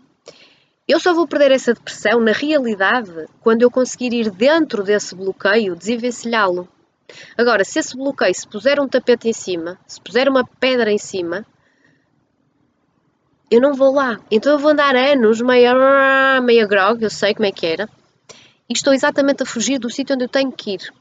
Eu 0.86 1.00
só 1.00 1.14
vou 1.14 1.26
perder 1.26 1.52
essa 1.52 1.72
depressão, 1.72 2.20
na 2.20 2.32
realidade, 2.32 3.26
quando 3.40 3.62
eu 3.62 3.70
conseguir 3.70 4.12
ir 4.12 4.30
dentro 4.30 4.84
desse 4.84 5.16
bloqueio, 5.16 5.74
desenvencilhá-lo. 5.74 6.68
Agora, 7.36 7.64
se 7.64 7.78
esse 7.78 7.96
bloqueio 7.96 8.34
se 8.34 8.46
puser 8.46 8.78
um 8.78 8.86
tapete 8.86 9.28
em 9.28 9.32
cima, 9.32 9.78
se 9.86 10.00
puser 10.00 10.28
uma 10.28 10.44
pedra 10.60 10.92
em 10.92 10.98
cima, 10.98 11.44
eu 13.50 13.60
não 13.60 13.74
vou 13.74 13.92
lá. 13.92 14.18
Então 14.30 14.52
eu 14.52 14.58
vou 14.58 14.70
andar 14.70 14.94
anos 14.96 15.40
meia, 15.40 16.40
meia 16.40 16.66
grog, 16.66 17.02
eu 17.02 17.10
sei 17.10 17.34
como 17.34 17.46
é 17.46 17.52
que 17.52 17.66
era, 17.66 17.88
e 18.68 18.72
estou 18.72 18.92
exatamente 18.92 19.42
a 19.42 19.46
fugir 19.46 19.78
do 19.78 19.90
sítio 19.90 20.14
onde 20.14 20.24
eu 20.24 20.28
tenho 20.28 20.50
que 20.50 20.72
ir. 20.72 20.92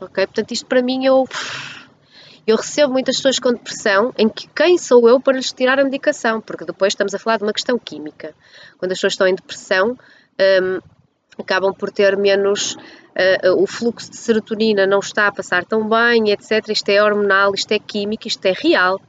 Ok? 0.00 0.26
Portanto, 0.26 0.52
isto 0.52 0.66
para 0.66 0.82
mim 0.82 1.04
eu. 1.04 1.26
Eu 2.46 2.56
recebo 2.56 2.92
muitas 2.92 3.16
pessoas 3.16 3.38
com 3.38 3.54
depressão 3.54 4.12
em 4.18 4.28
que 4.28 4.46
quem 4.48 4.76
sou 4.76 5.08
eu 5.08 5.18
para 5.18 5.34
lhes 5.34 5.50
tirar 5.50 5.78
a 5.80 5.84
medicação? 5.84 6.42
Porque 6.42 6.66
depois 6.66 6.92
estamos 6.92 7.14
a 7.14 7.18
falar 7.18 7.38
de 7.38 7.44
uma 7.44 7.54
questão 7.54 7.78
química. 7.78 8.34
Quando 8.76 8.92
as 8.92 8.98
pessoas 8.98 9.14
estão 9.14 9.26
em 9.26 9.34
depressão, 9.34 9.96
um, 10.62 10.80
acabam 11.38 11.72
por 11.72 11.90
ter 11.90 12.16
menos. 12.16 12.76
Uh, 13.14 13.62
o 13.62 13.66
fluxo 13.66 14.10
de 14.10 14.16
serotonina 14.16 14.86
não 14.86 14.98
está 14.98 15.28
a 15.28 15.32
passar 15.32 15.64
tão 15.64 15.88
bem, 15.88 16.32
etc. 16.32 16.68
Isto 16.68 16.88
é 16.90 17.02
hormonal, 17.02 17.54
isto 17.54 17.70
é 17.72 17.78
químico, 17.78 18.28
isto 18.28 18.44
é 18.44 18.52
real. 18.52 19.00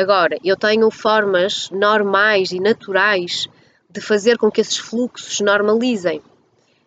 Agora, 0.00 0.38
eu 0.42 0.56
tenho 0.56 0.90
formas 0.90 1.68
normais 1.70 2.52
e 2.52 2.58
naturais 2.58 3.46
de 3.90 4.00
fazer 4.00 4.38
com 4.38 4.50
que 4.50 4.62
esses 4.62 4.78
fluxos 4.78 5.40
normalizem. 5.40 6.22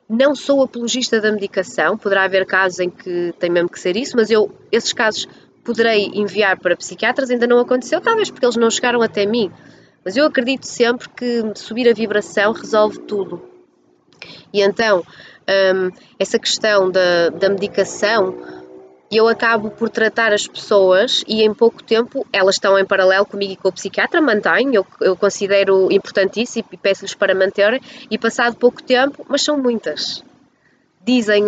Não 0.10 0.34
sou 0.34 0.64
apologista 0.64 1.22
da 1.22 1.32
medicação, 1.32 1.96
poderá 1.96 2.24
haver 2.24 2.44
casos 2.48 2.80
em 2.80 2.90
que 2.90 3.32
tem 3.38 3.52
mesmo 3.52 3.70
que 3.70 3.80
ser 3.80 3.96
isso, 3.96 4.16
mas 4.16 4.32
eu, 4.32 4.52
esses 4.72 4.92
casos, 4.94 5.28
poderei 5.64 6.06
enviar 6.16 6.58
para 6.58 6.76
psiquiatras, 6.76 7.30
ainda 7.30 7.46
não 7.46 7.60
aconteceu, 7.60 8.02
talvez 8.02 8.32
porque 8.32 8.48
eles 8.48 8.58
não 8.58 8.72
chegaram 8.72 9.04
até 9.04 9.28
mim. 9.28 9.52
Mas 10.04 10.18
eu 10.18 10.26
acredito 10.26 10.66
sempre 10.66 11.08
que 11.10 11.44
subir 11.54 11.88
a 11.88 11.94
vibração 11.94 12.52
resolve 12.52 12.98
tudo. 13.02 13.44
E 14.52 14.60
então, 14.60 15.04
hum, 15.76 15.92
essa 16.18 16.40
questão 16.40 16.90
da, 16.90 17.30
da 17.30 17.48
medicação 17.50 18.63
eu 19.18 19.28
acabo 19.28 19.70
por 19.70 19.90
tratar 19.90 20.34
as 20.34 20.48
pessoas 20.48 21.24
e 21.28 21.44
em 21.44 21.54
pouco 21.54 21.84
tempo 21.84 22.26
elas 22.32 22.56
estão 22.56 22.78
em 22.78 22.86
paralelo 22.86 23.26
comigo 23.26 23.54
e 23.54 23.58
com 23.58 23.70
o 23.70 23.74
psiquiatra, 23.74 24.22
mantenho, 24.22 24.74
eu, 24.74 24.88
eu 25.02 25.16
considero 25.16 25.92
importantíssimo 25.92 26.68
e 26.72 26.78
peço-lhes 26.78 27.14
para 27.14 27.36
manter 27.36 27.82
e 28.10 28.18
passado 28.18 28.56
pouco 28.56 28.82
tempo, 28.82 29.26
mas 29.28 29.44
são 29.44 29.58
muitas. 29.58 30.24
dizem, 31.02 31.46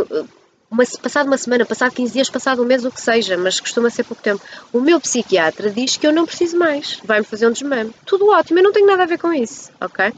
uma, 0.69 0.83
passado 1.01 1.27
uma 1.27 1.37
semana, 1.37 1.65
passado 1.65 1.93
15 1.93 2.13
dias, 2.13 2.29
passado 2.29 2.61
um 2.61 2.65
mês, 2.65 2.83
o 2.83 2.91
que 2.91 3.01
seja, 3.01 3.37
mas 3.37 3.59
costuma 3.59 3.89
ser 3.89 4.03
pouco 4.03 4.21
tempo. 4.21 4.41
O 4.73 4.81
meu 4.81 4.99
psiquiatra 4.99 5.69
diz 5.69 5.95
que 5.97 6.05
eu 6.05 6.13
não 6.13 6.25
preciso 6.25 6.57
mais, 6.57 6.99
vai-me 7.03 7.25
fazer 7.25 7.47
um 7.47 7.51
desmame. 7.51 7.93
Tudo 8.05 8.27
ótimo, 8.29 8.59
eu 8.59 8.63
não 8.63 8.71
tenho 8.71 8.87
nada 8.87 9.03
a 9.03 9.07
ver 9.07 9.17
com 9.17 9.31
isso, 9.33 9.71
ok? 9.79 10.13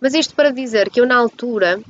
Mas 0.00 0.14
isto 0.14 0.34
para 0.34 0.50
dizer 0.50 0.90
que 0.90 1.00
eu, 1.00 1.06
na 1.06 1.16
altura, 1.16 1.80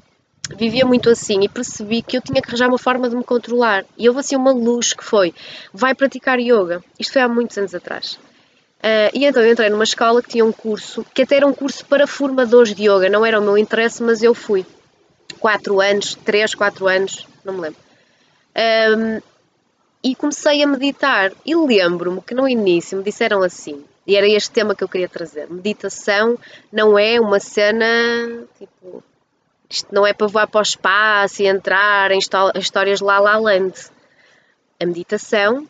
vivia 0.57 0.85
muito 0.85 1.09
assim 1.09 1.43
e 1.43 1.49
percebi 1.49 2.03
que 2.03 2.17
eu 2.17 2.21
tinha 2.21 2.41
que 2.41 2.49
arranjar 2.49 2.69
uma 2.69 2.79
forma 2.79 3.09
de 3.09 3.17
me 3.17 3.25
controlar. 3.25 3.85
E 3.97 4.09
houve 4.09 4.21
assim 4.21 4.37
uma 4.37 4.53
luz 4.53 4.93
que 4.93 5.05
foi: 5.05 5.35
vai 5.73 5.95
praticar 5.95 6.39
yoga. 6.39 6.83
Isto 6.99 7.15
foi 7.15 7.23
há 7.23 7.29
muitos 7.29 7.57
anos 7.59 7.75
atrás. 7.75 8.19
Uh, 8.85 9.09
e 9.15 9.25
então 9.25 9.43
eu 9.43 9.51
entrei 9.51 9.71
numa 9.71 9.85
escola 9.85 10.23
que 10.23 10.29
tinha 10.29 10.45
um 10.45 10.53
curso, 10.53 11.07
que 11.15 11.23
até 11.23 11.37
era 11.37 11.47
um 11.47 11.55
curso 11.55 11.87
para 11.87 12.07
formadores 12.07 12.75
de 12.75 12.83
yoga, 12.83 13.09
não 13.09 13.25
era 13.25 13.41
o 13.41 13.43
meu 13.43 13.57
interesse, 13.57 14.03
mas 14.03 14.23
eu 14.23 14.35
fui. 14.35 14.67
4 15.41 15.81
anos, 15.81 16.15
3, 16.17 16.55
4 16.55 16.89
anos, 16.89 17.27
não 17.45 17.55
me 17.55 17.61
lembro. 17.63 17.79
Um, 18.57 19.21
e 20.03 20.15
comecei 20.15 20.63
a 20.63 20.67
meditar. 20.67 21.33
E 21.47 21.57
lembro-me 21.57 22.21
que 22.21 22.35
no 22.35 22.47
início 22.47 22.99
me 22.99 23.05
disseram 23.05 23.43
assim, 23.43 23.83
e 24.07 24.17
era 24.17 24.29
este 24.29 24.51
tema 24.51 24.75
que 24.75 24.85
eu 24.85 24.89
queria 24.89 25.09
trazer: 25.09 25.51
meditação 25.51 26.39
não 26.71 26.99
é 26.99 27.19
uma 27.19 27.41
cena 27.41 27.87
tipo. 28.59 29.03
Isto 29.75 29.93
não 29.93 30.07
é 30.07 30.13
para 30.13 30.29
voar 30.29 30.47
para 30.47 30.61
o 30.61 30.63
espaço 30.63 31.43
e 31.43 31.49
entrar 31.49 32.13
em 32.13 32.19
histórias 32.19 33.01
lá 33.01 33.19
lá 33.19 33.37
land. 33.37 33.75
A 34.81 34.87
meditação 34.87 35.67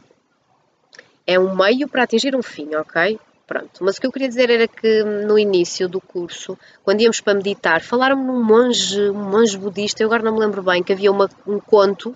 é 1.27 1.39
um 1.39 1.57
meio 1.57 1.89
para 1.89 2.03
atingir 2.03 2.37
um 2.37 2.43
fim, 2.43 2.75
ok? 2.75 3.19
Pronto, 3.47 3.83
mas 3.83 3.97
o 3.97 4.01
que 4.03 4.07
eu 4.07 4.13
queria 4.13 4.29
dizer 4.29 4.51
era 4.51 4.69
que 4.69 5.03
no 5.03 5.39
início 5.39 5.89
do 5.89 6.03
curso, 6.03 6.59
quando 6.83 7.01
íamos 7.01 7.23
para 7.23 7.33
meditar, 7.33 7.81
falaram-me 7.81 8.25
num 8.25 8.43
monge, 8.43 9.09
um 9.09 9.31
monge 9.31 9.57
budista, 9.57 10.03
eu 10.03 10.07
agora 10.07 10.23
não 10.23 10.35
me 10.35 10.41
lembro 10.41 10.63
bem, 10.63 10.83
que 10.83 10.93
havia 10.93 11.11
uma, 11.11 11.31
um 11.47 11.59
conto 11.59 12.15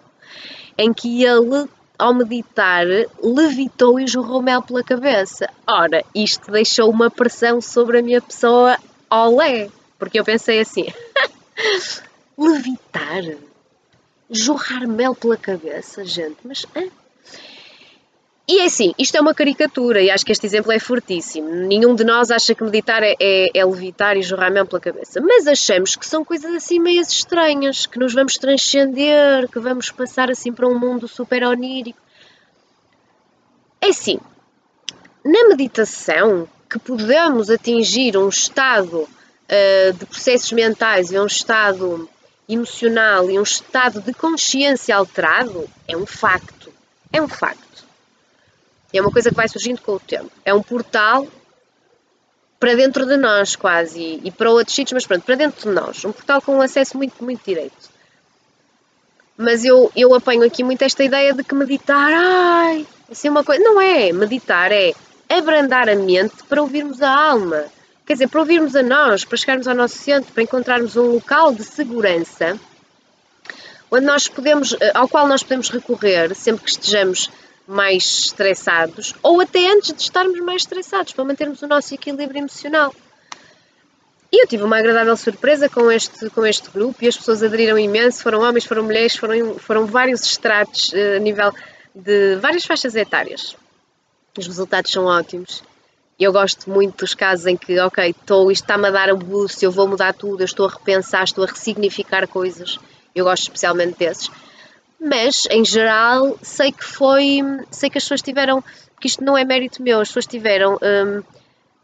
em 0.77 0.93
que 0.93 1.25
ele, 1.25 1.67
ao 1.99 2.13
meditar, 2.13 2.87
levitou 3.23 3.99
e 3.99 4.07
jorrou 4.07 4.43
mel 4.43 4.61
pela 4.61 4.85
cabeça. 4.85 5.49
Ora, 5.67 6.05
isto 6.15 6.51
deixou 6.51 6.91
uma 6.91 7.11
pressão 7.11 7.63
sobre 7.63 7.99
a 7.99 8.03
minha 8.03 8.21
pessoa 8.21 8.77
olé, 9.11 9.71
porque 9.99 10.21
eu 10.21 10.25
pensei 10.25 10.61
assim, 10.61 10.87
levitar? 12.37 13.23
Jorrar 14.31 14.87
mel 14.87 15.15
pela 15.15 15.37
cabeça, 15.37 16.05
gente, 16.05 16.39
mas... 16.45 16.67
Hein? 16.75 16.91
E 18.51 18.61
é 18.61 18.65
assim, 18.65 18.95
isto 18.99 19.15
é 19.15 19.21
uma 19.21 19.35
caricatura 19.35 20.01
e 20.01 20.11
acho 20.11 20.25
que 20.25 20.33
este 20.33 20.47
exemplo 20.47 20.73
é 20.73 20.79
fortíssimo. 20.79 21.51
Nenhum 21.51 21.95
de 21.95 22.03
nós 22.03 22.31
acha 22.31 22.55
que 22.55 22.65
meditar 22.65 23.03
é, 23.03 23.15
é, 23.21 23.47
é 23.53 23.63
levitar 23.63 24.17
e 24.17 24.23
jorrar 24.23 24.51
mel 24.51 24.65
pela 24.65 24.81
cabeça. 24.81 25.21
Mas 25.21 25.47
achamos 25.47 25.95
que 25.95 26.07
são 26.07 26.25
coisas 26.25 26.55
assim 26.55 26.79
meio 26.79 27.03
estranhas, 27.03 27.85
que 27.85 27.99
nos 27.99 28.15
vamos 28.15 28.39
transcender, 28.39 29.47
que 29.51 29.61
vamos 29.61 29.91
passar 29.91 30.31
assim 30.31 30.51
para 30.51 30.67
um 30.67 30.79
mundo 30.79 31.07
super 31.07 31.45
onírico. 31.45 31.99
É 33.83 33.89
assim, 33.89 34.19
na 35.23 35.49
meditação 35.49 36.49
que 36.71 36.79
podemos 36.79 37.51
atingir 37.51 38.17
um 38.17 38.31
estado 38.31 39.07
uh, 39.49 39.93
de 39.93 40.07
processos 40.07 40.53
mentais 40.53 41.11
e 41.11 41.19
um 41.19 41.27
estado 41.27 42.09
emocional 42.49 43.31
e 43.31 43.39
um 43.39 43.43
estado 43.43 44.01
de 44.01 44.13
consciência 44.15 44.97
alterado, 44.97 45.69
é 45.87 45.97
um 45.97 46.07
facto. 46.07 46.73
É 47.13 47.21
um 47.21 47.29
facto. 47.29 47.85
É 48.93 49.01
uma 49.01 49.11
coisa 49.11 49.29
que 49.31 49.37
vai 49.37 49.49
surgindo 49.49 49.83
com 49.83 49.93
o 49.93 50.01
tempo. 50.01 50.31
É 50.45 50.55
um 50.55 50.63
portal 50.63 51.27
para 52.59 52.75
dentro 52.75 53.07
de 53.07 53.17
nós, 53.17 53.55
quase, 53.55 54.21
e 54.25 54.31
para 54.31 54.51
outros 54.51 54.75
sítios, 54.75 54.95
mas 54.95 55.07
pronto, 55.07 55.25
para 55.25 55.37
dentro 55.37 55.69
de 55.69 55.75
nós. 55.75 56.05
Um 56.05 56.13
portal 56.13 56.43
com 56.43 56.57
um 56.57 56.63
acesso 56.63 56.97
muito, 56.97 57.23
muito 57.23 57.45
direito. 57.45 57.99
Mas 59.37 59.65
eu, 59.65 59.93
eu 59.95 60.13
apanho 60.15 60.43
aqui 60.43 60.65
muito 60.65 60.83
esta 60.83 61.05
ideia 61.05 61.33
de 61.33 61.45
que 61.45 61.55
meditar, 61.55 62.13
ai, 62.13 62.85
assim 63.11 63.29
uma 63.29 63.45
coisa. 63.45 63.63
Não 63.63 63.81
é. 63.81 64.13
Meditar 64.13 64.73
é 64.73 64.93
abrandar 65.29 65.89
a 65.89 65.95
mente 65.95 66.43
para 66.49 66.61
ouvirmos 66.61 67.01
a 67.01 67.31
alma. 67.31 67.67
Quer 68.09 68.15
dizer, 68.15 68.29
para 68.29 68.41
ouvirmos 68.41 68.75
a 68.75 68.83
nós, 68.83 69.23
para 69.23 69.37
chegarmos 69.37 69.69
ao 69.69 69.75
nosso 69.75 69.99
centro, 69.99 70.33
para 70.33 70.43
encontrarmos 70.43 70.97
um 70.97 71.13
local 71.13 71.53
de 71.53 71.63
segurança 71.63 72.59
onde 73.91 74.07
nós 74.07 74.27
podemos, 74.27 74.75
eh, 74.81 74.93
ao 74.95 75.07
qual 75.07 75.29
nós 75.29 75.43
podemos 75.43 75.69
recorrer 75.69 76.35
sempre 76.35 76.65
que 76.65 76.71
estejamos 76.71 77.31
mais 77.67 78.05
estressados 78.25 79.15
ou 79.23 79.43
até 79.43 79.71
antes 79.71 79.93
de 79.93 80.01
estarmos 80.01 80.41
mais 80.41 80.63
estressados, 80.63 81.13
para 81.13 81.23
mantermos 81.23 81.61
o 81.61 81.67
nosso 81.67 81.93
equilíbrio 81.93 82.39
emocional. 82.39 82.95
E 84.33 84.43
eu 84.43 84.47
tive 84.47 84.63
uma 84.63 84.79
agradável 84.79 85.15
surpresa 85.15 85.69
com 85.69 85.91
este, 85.91 86.31
com 86.31 86.47
este 86.47 86.71
grupo 86.71 87.05
e 87.05 87.09
as 87.09 87.17
pessoas 87.19 87.43
aderiram 87.43 87.79
imenso, 87.79 88.23
foram 88.23 88.41
homens, 88.41 88.65
foram 88.65 88.85
mulheres, 88.85 89.17
foram, 89.17 89.59
foram 89.59 89.85
vários 89.85 90.23
estratos 90.23 90.95
uh, 90.95 91.17
a 91.17 91.19
nível 91.19 91.53
de 91.95 92.37
várias 92.37 92.65
faixas 92.65 92.97
etárias. 92.97 93.55
Os 94.35 94.47
resultados 94.47 94.91
são 94.91 95.05
ótimos. 95.05 95.63
Eu 96.19 96.33
gosto 96.33 96.69
muito 96.69 96.99
dos 96.99 97.15
casos 97.15 97.47
em 97.47 97.57
que, 97.57 97.79
ok, 97.79 98.11
estou, 98.11 98.51
isto 98.51 98.65
está-me 98.65 98.89
a 98.89 98.91
dar 98.91 99.09
a 99.09 99.15
boost, 99.15 99.65
eu 99.65 99.71
vou 99.71 99.87
mudar 99.87 100.13
tudo, 100.13 100.41
eu 100.41 100.47
estou 100.47 100.67
a 100.67 100.71
repensar, 100.71 101.25
estou 101.25 101.45
a 101.45 101.47
ressignificar 101.47 102.27
coisas. 102.27 102.79
Eu 103.15 103.25
gosto 103.25 103.45
especialmente 103.45 103.99
desses 103.99 104.31
mas 104.99 105.47
em 105.51 105.65
geral 105.65 106.37
sei 106.43 106.73
que 106.73 106.85
foi, 106.85 107.41
sei 107.71 107.89
que 107.89 107.99
as 107.99 108.05
pessoas 108.05 108.23
tiveram, 108.23 108.63
que 109.01 109.07
isto 109.07 109.23
não 109.23 109.39
é 109.39 109.45
mérito 109.45 109.83
meu, 109.83 110.01
as 110.01 110.09
pessoas 110.09 110.27
tiveram 110.27 110.75
hum, 110.75 111.23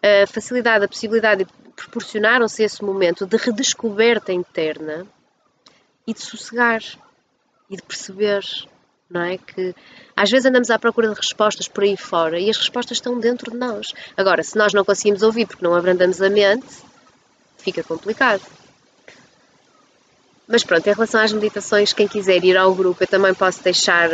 a 0.03 0.27
facilidade, 0.27 0.85
a 0.85 0.89
possibilidade, 0.89 1.47
proporcionaram-se 1.77 2.63
esse 2.63 2.83
momento 2.83 3.27
de 3.27 3.37
redescoberta 3.37 4.33
interna 4.33 5.07
e 6.07 6.13
de 6.13 6.21
sossegar 6.21 6.83
e 7.71 7.77
de 7.77 7.83
perceber, 7.83 8.45
não 9.15 9.23
é? 9.23 9.39
Que 9.39 9.75
às 10.17 10.29
vezes 10.29 10.45
andamos 10.45 10.71
à 10.71 10.79
procura 10.79 11.09
de 11.09 11.15
respostas 11.15 11.69
por 11.69 11.85
aí 11.85 11.97
fora 11.97 12.39
e 12.39 12.51
as 12.51 12.59
respostas 12.59 12.99
estão 12.99 13.19
dentro 13.19 13.53
de 13.53 13.57
nós. 13.57 13.95
Agora, 14.17 14.43
se 14.43 14.59
nós 14.59 14.75
não 14.75 14.85
conseguimos 14.85 15.23
ouvir 15.23 15.47
porque 15.47 15.65
não 15.65 15.75
abrandamos 15.75 16.21
a 16.21 16.29
mente, 16.29 16.67
fica 17.57 17.83
complicado. 17.83 18.43
Mas 20.47 20.65
pronto, 20.65 20.87
em 20.87 20.93
relação 20.93 21.21
às 21.21 21.33
meditações, 21.33 21.93
quem 21.93 22.07
quiser 22.07 22.45
ir 22.45 22.57
ao 22.57 22.75
grupo, 22.75 23.03
eu 23.03 23.07
também 23.07 23.33
posso 23.33 23.63
deixar 23.63 24.11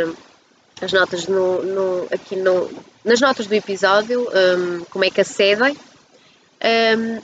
as 0.81 0.93
notas 0.93 1.27
no, 1.27 1.61
no, 1.61 2.07
aqui 2.11 2.35
no, 2.35 2.71
nas 3.03 3.19
notas 3.19 3.47
do 3.47 3.53
episódio, 3.53 4.21
um, 4.29 4.85
como 4.85 5.03
é 5.03 5.09
que 5.09 5.19
acedem. 5.19 5.75
Um, 6.63 7.21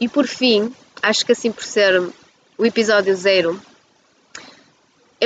e 0.00 0.08
por 0.08 0.26
fim, 0.26 0.72
acho 1.02 1.24
que 1.26 1.32
assim 1.32 1.50
por 1.50 1.64
ser 1.64 2.00
o 2.56 2.64
episódio 2.64 3.14
zero, 3.16 3.60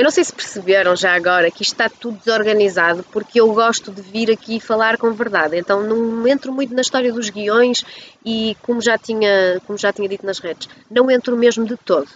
eu 0.01 0.03
não 0.03 0.11
sei 0.11 0.23
se 0.23 0.33
perceberam 0.33 0.95
já 0.95 1.13
agora 1.15 1.51
que 1.51 1.61
isto 1.61 1.73
está 1.73 1.87
tudo 1.87 2.17
desorganizado, 2.17 3.03
porque 3.11 3.39
eu 3.39 3.53
gosto 3.53 3.91
de 3.91 4.01
vir 4.01 4.31
aqui 4.31 4.59
falar 4.59 4.97
com 4.97 5.11
verdade. 5.11 5.57
Então 5.57 5.83
não 5.83 6.27
entro 6.27 6.51
muito 6.51 6.73
na 6.73 6.81
história 6.81 7.13
dos 7.13 7.29
guiões 7.29 7.83
e 8.25 8.57
como 8.61 8.81
já 8.81 8.97
tinha, 8.97 9.61
como 9.65 9.77
já 9.77 9.93
tinha 9.93 10.09
dito 10.09 10.25
nas 10.25 10.39
redes, 10.39 10.67
não 10.89 11.09
entro 11.09 11.37
mesmo 11.37 11.65
de 11.65 11.77
todo 11.77 12.09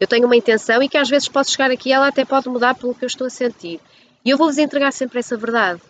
eu 0.00 0.06
tenho 0.06 0.26
uma 0.26 0.36
intenção 0.36 0.82
e 0.82 0.88
que 0.88 0.98
às 0.98 1.08
vezes 1.08 1.28
posso 1.28 1.50
chegar 1.50 1.70
aqui 1.70 1.88
e 1.88 1.92
ela 1.92 2.08
até 2.08 2.24
pode 2.24 2.48
mudar 2.48 2.74
pelo 2.74 2.94
que 2.94 3.04
eu 3.04 3.06
estou 3.06 3.26
a 3.26 3.30
sentir. 3.30 3.80
E 4.24 4.30
eu 4.30 4.36
vou-vos 4.36 4.58
entregar 4.58 4.92
sempre 4.92 5.18
essa 5.18 5.36
verdade. 5.36 5.80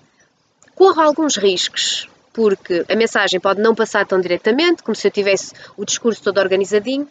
Corro 0.75 1.01
alguns 1.01 1.37
riscos, 1.37 2.09
porque 2.33 2.85
a 2.89 2.97
mensagem 2.97 3.41
pode 3.41 3.61
não 3.61 3.75
passar 3.75 4.07
tão 4.07 4.21
diretamente, 4.21 4.83
como 4.83 4.95
se 4.95 5.07
eu 5.07 5.11
tivesse 5.11 5.53
o 5.77 5.85
discurso 5.85 6.23
todo 6.23 6.39
organizadinho, 6.39 7.09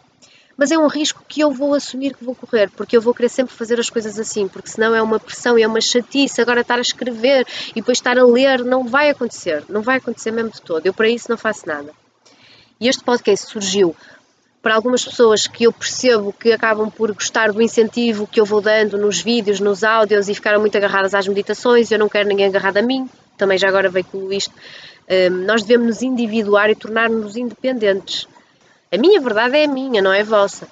mas 0.56 0.70
é 0.70 0.78
um 0.78 0.86
risco 0.86 1.22
que 1.28 1.40
eu 1.40 1.50
vou 1.50 1.74
assumir 1.74 2.14
que 2.14 2.24
vou 2.24 2.34
correr, 2.34 2.70
porque 2.70 2.96
eu 2.96 3.00
vou 3.00 3.14
querer 3.14 3.28
sempre 3.28 3.54
fazer 3.54 3.78
as 3.80 3.90
coisas 3.90 4.18
assim, 4.18 4.46
porque 4.48 4.68
senão 4.68 4.94
é 4.94 5.02
uma 5.02 5.18
pressão 5.18 5.58
é 5.58 5.66
uma 5.66 5.80
chatice 5.80 6.40
agora 6.40 6.60
estar 6.60 6.78
a 6.78 6.82
escrever 6.82 7.46
e 7.70 7.80
depois 7.80 7.98
estar 7.98 8.18
a 8.18 8.24
ler, 8.24 8.64
não 8.64 8.86
vai 8.86 9.10
acontecer, 9.10 9.64
não 9.68 9.82
vai 9.82 9.98
acontecer 9.98 10.30
mesmo 10.30 10.50
de 10.50 10.62
todo. 10.62 10.86
Eu 10.86 10.94
para 10.94 11.08
isso 11.08 11.30
não 11.30 11.36
faço 11.36 11.66
nada. 11.66 11.92
E 12.80 12.88
este 12.88 13.02
podcast 13.02 13.46
surgiu 13.46 13.94
para 14.62 14.74
algumas 14.74 15.04
pessoas 15.04 15.46
que 15.46 15.64
eu 15.64 15.72
percebo 15.72 16.32
que 16.32 16.50
acabam 16.50 16.90
por 16.90 17.12
gostar 17.12 17.52
do 17.52 17.60
incentivo 17.60 18.26
que 18.26 18.40
eu 18.40 18.46
vou 18.46 18.62
dando 18.62 18.96
nos 18.96 19.20
vídeos, 19.20 19.60
nos 19.60 19.84
áudios 19.84 20.28
e 20.28 20.34
ficaram 20.34 20.58
muito 20.58 20.76
agarradas 20.76 21.14
às 21.14 21.28
meditações, 21.28 21.90
eu 21.90 21.98
não 21.98 22.08
quero 22.08 22.26
ninguém 22.28 22.46
agarrado 22.46 22.78
a 22.78 22.82
mim, 22.82 23.08
também 23.36 23.58
já 23.58 23.68
agora 23.68 23.90
veio 23.90 24.32
isto. 24.32 24.54
Um, 25.06 25.44
nós 25.44 25.62
devemos 25.62 25.86
nos 25.86 26.02
individuar 26.02 26.70
e 26.70 26.74
tornar-nos 26.74 27.36
independentes. 27.36 28.26
A 28.94 28.98
minha 28.98 29.20
verdade 29.20 29.56
é 29.56 29.64
a 29.64 29.68
minha, 29.68 30.00
não 30.00 30.12
é 30.12 30.20
a 30.20 30.24
vossa. 30.24 30.68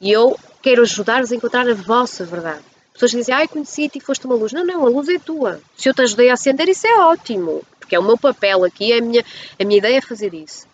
E 0.00 0.10
eu 0.10 0.38
quero 0.62 0.82
ajudar-vos 0.82 1.32
a 1.32 1.36
encontrar 1.36 1.68
a 1.68 1.74
vossa 1.74 2.24
verdade. 2.24 2.62
Pessoas 2.92 3.10
dizem, 3.10 3.34
ai, 3.34 3.48
conheci-te 3.48 3.98
e 3.98 4.00
foste 4.00 4.24
uma 4.26 4.34
luz. 4.34 4.52
Não, 4.52 4.64
não, 4.64 4.86
a 4.86 4.88
luz 4.88 5.08
é 5.08 5.18
tua. 5.18 5.60
Se 5.76 5.88
eu 5.88 5.94
te 5.94 6.02
ajudei 6.02 6.30
a 6.30 6.34
acender, 6.34 6.68
isso 6.68 6.86
é 6.86 6.98
ótimo. 7.00 7.62
Porque 7.78 7.96
é 7.96 7.98
o 7.98 8.04
meu 8.04 8.16
papel 8.16 8.64
aqui, 8.64 8.92
é 8.92 8.98
a 8.98 9.02
minha, 9.02 9.24
a 9.58 9.64
minha 9.64 9.78
ideia 9.78 9.98
é 9.98 10.00
fazer 10.00 10.32
isso 10.32 10.66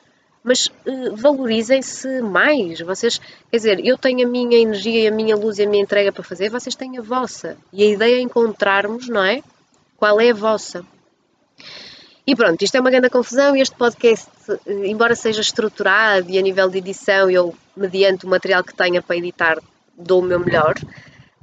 mas 0.42 0.68
uh, 0.86 1.16
valorizem-se 1.16 2.22
mais. 2.22 2.80
Vocês, 2.80 3.18
quer 3.50 3.56
dizer, 3.56 3.86
eu 3.86 3.98
tenho 3.98 4.26
a 4.26 4.30
minha 4.30 4.58
energia 4.58 5.04
e 5.04 5.06
a 5.08 5.10
minha 5.10 5.36
luz 5.36 5.58
e 5.58 5.64
a 5.64 5.68
minha 5.68 5.82
entrega 5.82 6.12
para 6.12 6.22
fazer, 6.22 6.48
vocês 6.48 6.74
têm 6.74 6.98
a 6.98 7.02
vossa. 7.02 7.56
E 7.72 7.82
a 7.82 7.86
ideia 7.86 8.16
é 8.16 8.20
encontrarmos, 8.20 9.08
não 9.08 9.22
é? 9.22 9.42
Qual 9.96 10.20
é 10.20 10.30
a 10.30 10.34
vossa. 10.34 10.84
E 12.26 12.34
pronto, 12.34 12.62
isto 12.62 12.74
é 12.76 12.80
uma 12.80 12.90
grande 12.90 13.10
confusão 13.10 13.56
e 13.56 13.60
este 13.60 13.76
podcast, 13.76 14.28
embora 14.66 15.14
seja 15.14 15.40
estruturado 15.40 16.30
e 16.30 16.38
a 16.38 16.42
nível 16.42 16.68
de 16.68 16.78
edição, 16.78 17.30
eu, 17.30 17.54
mediante 17.76 18.26
o 18.26 18.28
material 18.28 18.62
que 18.64 18.74
tenha 18.74 19.02
para 19.02 19.16
editar, 19.16 19.58
dou 19.96 20.20
o 20.20 20.24
meu 20.24 20.40
melhor. 20.40 20.74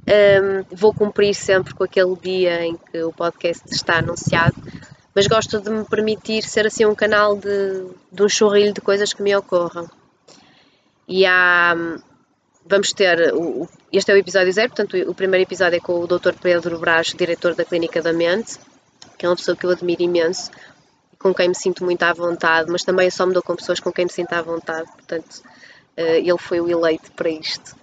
Um, 0.08 0.64
vou 0.74 0.94
cumprir 0.94 1.34
sempre 1.34 1.74
com 1.74 1.84
aquele 1.84 2.16
dia 2.16 2.64
em 2.64 2.76
que 2.76 3.02
o 3.02 3.12
podcast 3.12 3.62
está 3.70 3.98
anunciado, 3.98 4.54
mas 5.14 5.26
gosto 5.26 5.60
de 5.60 5.68
me 5.70 5.84
permitir 5.84 6.42
ser 6.42 6.66
assim 6.66 6.86
um 6.86 6.94
canal 6.94 7.36
de, 7.36 7.86
de 8.10 8.22
um 8.22 8.28
chorrilho 8.28 8.72
de 8.72 8.80
coisas 8.80 9.12
que 9.12 9.22
me 9.22 9.36
ocorram. 9.36 9.88
E 11.06 11.26
há, 11.26 11.74
vamos 12.64 12.92
ter, 12.92 13.34
o, 13.34 13.68
este 13.92 14.10
é 14.10 14.14
o 14.14 14.18
episódio 14.18 14.52
zero, 14.52 14.68
portanto 14.70 14.96
o 15.10 15.14
primeiro 15.14 15.46
episódio 15.46 15.76
é 15.76 15.80
com 15.80 16.00
o 16.00 16.06
Dr. 16.06 16.34
Pedro 16.40 16.78
Braz, 16.78 17.08
diretor 17.08 17.54
da 17.54 17.64
Clínica 17.64 18.00
da 18.00 18.12
Mente, 18.12 18.58
que 19.18 19.26
é 19.26 19.28
uma 19.28 19.36
pessoa 19.36 19.56
que 19.56 19.66
eu 19.66 19.70
admiro 19.70 20.02
imenso 20.02 20.50
com 21.18 21.34
quem 21.34 21.48
me 21.48 21.54
sinto 21.54 21.84
muito 21.84 22.02
à 22.02 22.12
vontade, 22.12 22.70
mas 22.70 22.84
também 22.84 23.10
só 23.10 23.26
me 23.26 23.32
dou 23.32 23.42
com 23.42 23.56
pessoas 23.56 23.80
com 23.80 23.92
quem 23.92 24.04
me 24.04 24.12
sinto 24.12 24.32
à 24.32 24.42
vontade, 24.42 24.90
portanto 24.92 25.42
eh, 25.96 26.20
ele 26.20 26.38
foi 26.38 26.60
o 26.60 26.70
eleito 26.70 27.10
para 27.12 27.28
isto. 27.28 27.76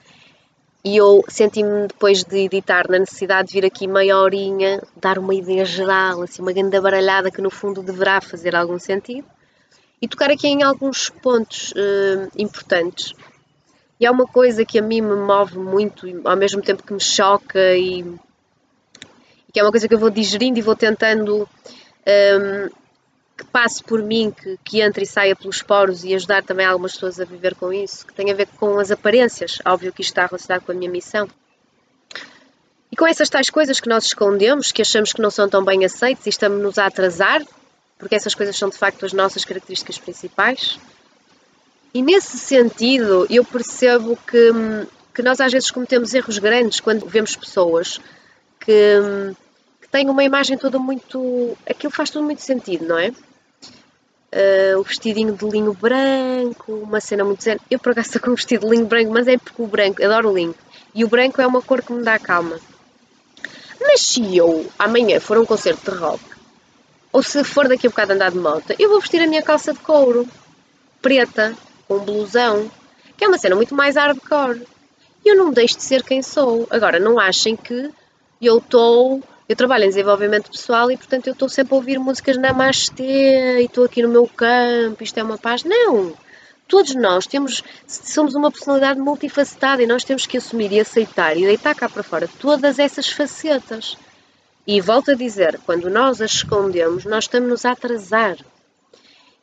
E 0.83 0.97
eu 0.97 1.23
senti-me 1.27 1.87
depois 1.87 2.23
de 2.23 2.37
editar 2.37 2.87
na 2.87 2.99
necessidade 2.99 3.47
de 3.47 3.55
vir 3.55 3.65
aqui 3.65 3.87
meia 3.87 4.17
horinha, 4.19 4.81
dar 4.95 5.17
uma 5.17 5.33
ideia 5.33 5.65
geral, 5.65 6.21
assim, 6.21 6.41
uma 6.41 6.53
grande 6.53 6.79
baralhada 6.79 7.31
que 7.31 7.41
no 7.41 7.49
fundo 7.49 7.81
deverá 7.81 8.21
fazer 8.21 8.55
algum 8.55 8.77
sentido, 8.77 9.27
e 10.01 10.07
tocar 10.07 10.29
aqui 10.29 10.47
em 10.47 10.61
alguns 10.61 11.09
pontos 11.09 11.71
uh, 11.71 12.29
importantes. 12.37 13.13
E 13.99 14.05
é 14.05 14.11
uma 14.11 14.27
coisa 14.27 14.63
que 14.63 14.77
a 14.77 14.81
mim 14.81 15.01
me 15.01 15.15
move 15.15 15.57
muito, 15.57 16.05
ao 16.23 16.37
mesmo 16.37 16.61
tempo 16.61 16.83
que 16.83 16.93
me 16.93 17.01
choca 17.01 17.75
e, 17.75 18.01
e 18.01 19.51
que 19.51 19.59
é 19.59 19.63
uma 19.63 19.71
coisa 19.71 19.87
que 19.87 19.93
eu 19.93 19.99
vou 19.99 20.11
digerindo 20.11 20.59
e 20.59 20.61
vou 20.61 20.75
tentando 20.75 21.49
um, 22.05 22.69
que 23.37 23.43
passe 23.45 23.83
por 23.83 24.01
mim, 24.01 24.31
que, 24.31 24.57
que 24.63 24.81
entre 24.81 25.03
e 25.03 25.07
saia 25.07 25.35
pelos 25.35 25.61
poros 25.61 26.03
e 26.03 26.13
ajudar 26.15 26.43
também 26.43 26.65
algumas 26.65 26.93
pessoas 26.93 27.19
a 27.19 27.25
viver 27.25 27.55
com 27.55 27.71
isso, 27.73 28.05
que 28.05 28.13
tem 28.13 28.31
a 28.31 28.33
ver 28.33 28.47
com 28.57 28.79
as 28.79 28.91
aparências. 28.91 29.59
Óbvio 29.65 29.91
que 29.91 30.01
isto 30.01 30.11
está 30.11 30.25
relacionado 30.25 30.63
com 30.63 30.71
a 30.71 30.75
minha 30.75 30.89
missão. 30.89 31.27
E 32.91 32.95
com 32.95 33.05
essas 33.05 33.29
tais 33.29 33.49
coisas 33.49 33.79
que 33.79 33.89
nós 33.89 34.05
escondemos, 34.05 34.71
que 34.71 34.81
achamos 34.81 35.11
que 35.11 35.21
não 35.21 35.29
são 35.29 35.49
tão 35.49 35.65
bem 35.65 35.83
aceites 35.83 36.25
e 36.25 36.29
estamos-nos 36.29 36.77
a 36.77 36.85
atrasar, 36.85 37.43
porque 37.97 38.15
essas 38.15 38.33
coisas 38.33 38.55
são 38.55 38.69
de 38.69 38.77
facto 38.77 39.05
as 39.05 39.11
nossas 39.11 39.43
características 39.43 39.97
principais. 39.97 40.79
E 41.93 42.01
nesse 42.01 42.37
sentido, 42.37 43.27
eu 43.29 43.43
percebo 43.43 44.17
que, 44.27 44.51
que 45.13 45.21
nós 45.21 45.41
às 45.41 45.51
vezes 45.51 45.71
cometemos 45.71 46.13
erros 46.13 46.37
grandes 46.37 46.79
quando 46.79 47.05
vemos 47.05 47.35
pessoas 47.35 47.99
que 48.59 49.35
tem 49.95 50.09
uma 50.09 50.25
imagem 50.25 50.57
toda 50.57 50.77
muito. 50.77 51.57
Aquilo 51.65 51.89
faz 51.89 52.09
tudo 52.09 52.25
muito 52.25 52.41
sentido, 52.41 52.85
não 52.85 52.99
é? 52.99 53.13
Uh, 54.33 54.77
o 54.77 54.83
vestidinho 54.83 55.33
de 55.33 55.45
linho 55.47 55.73
branco, 55.73 56.73
uma 56.73 56.99
cena 56.99 57.23
muito 57.23 57.41
zen. 57.41 57.57
Eu 57.71 57.79
por 57.79 57.93
acaso 57.93 58.07
estou 58.07 58.21
com 58.21 58.31
um 58.31 58.35
vestido 58.35 58.67
de 58.67 58.75
linho 58.75 58.85
branco, 58.85 59.13
mas 59.13 59.25
é 59.25 59.37
porque 59.37 59.61
o 59.61 59.65
branco, 59.65 60.03
adoro 60.03 60.31
o 60.31 60.35
linho. 60.35 60.53
E 60.93 61.05
o 61.05 61.07
branco 61.07 61.41
é 61.41 61.47
uma 61.47 61.61
cor 61.61 61.81
que 61.81 61.93
me 61.93 62.03
dá 62.03 62.19
calma. 62.19 62.59
Mas 63.79 64.01
se 64.01 64.35
eu 64.35 64.69
amanhã 64.77 65.17
for 65.21 65.37
a 65.37 65.39
um 65.39 65.45
concerto 65.45 65.89
de 65.89 65.97
rock, 65.97 66.21
ou 67.13 67.23
se 67.23 67.41
for 67.45 67.69
daqui 67.69 67.87
a 67.87 67.89
bocado 67.89 68.11
andar 68.11 68.31
de 68.31 68.37
moto, 68.37 68.75
eu 68.77 68.89
vou 68.89 68.99
vestir 68.99 69.21
a 69.21 69.27
minha 69.27 69.41
calça 69.41 69.71
de 69.71 69.79
couro, 69.79 70.27
preta, 71.01 71.55
com 71.87 71.99
blusão, 71.99 72.69
que 73.15 73.23
é 73.23 73.27
uma 73.29 73.37
cena 73.37 73.55
muito 73.55 73.73
mais 73.73 73.95
hardcore. 73.95 74.61
E 75.23 75.29
eu 75.29 75.37
não 75.37 75.53
deixo 75.53 75.77
de 75.77 75.83
ser 75.83 76.03
quem 76.03 76.21
sou. 76.21 76.67
Agora, 76.69 76.99
não 76.99 77.17
achem 77.17 77.55
que 77.55 77.89
eu 78.41 78.57
estou 78.57 79.23
eu 79.47 79.55
trabalho 79.55 79.83
em 79.83 79.89
desenvolvimento 79.89 80.49
pessoal 80.49 80.89
e, 80.89 80.97
portanto, 80.97 81.27
eu 81.27 81.33
estou 81.33 81.47
sempre 81.47 81.73
a 81.73 81.77
ouvir 81.77 81.99
músicas 81.99 82.37
Namastê 82.37 83.61
e 83.61 83.65
estou 83.65 83.85
aqui 83.85 84.01
no 84.01 84.09
meu 84.09 84.27
campo, 84.27 85.03
isto 85.03 85.17
é 85.19 85.23
uma 85.23 85.37
paz. 85.37 85.63
Não! 85.63 86.13
Todos 86.67 86.95
nós 86.95 87.27
temos, 87.27 87.63
somos 87.85 88.33
uma 88.33 88.49
personalidade 88.49 88.99
multifacetada 88.99 89.83
e 89.83 89.87
nós 89.87 90.03
temos 90.03 90.25
que 90.25 90.37
assumir 90.37 90.71
e 90.71 90.79
aceitar 90.79 91.37
e 91.37 91.45
deitar 91.45 91.75
cá 91.75 91.87
para 91.87 92.01
fora 92.01 92.27
todas 92.39 92.79
essas 92.79 93.07
facetas. 93.07 93.95
E 94.65 94.81
volto 94.81 95.11
a 95.11 95.15
dizer, 95.15 95.59
quando 95.63 95.91
nós 95.91 96.21
as 96.21 96.31
escondemos, 96.31 97.05
nós 97.05 97.25
estamos-nos 97.25 97.65
a 97.65 97.71
atrasar. 97.73 98.37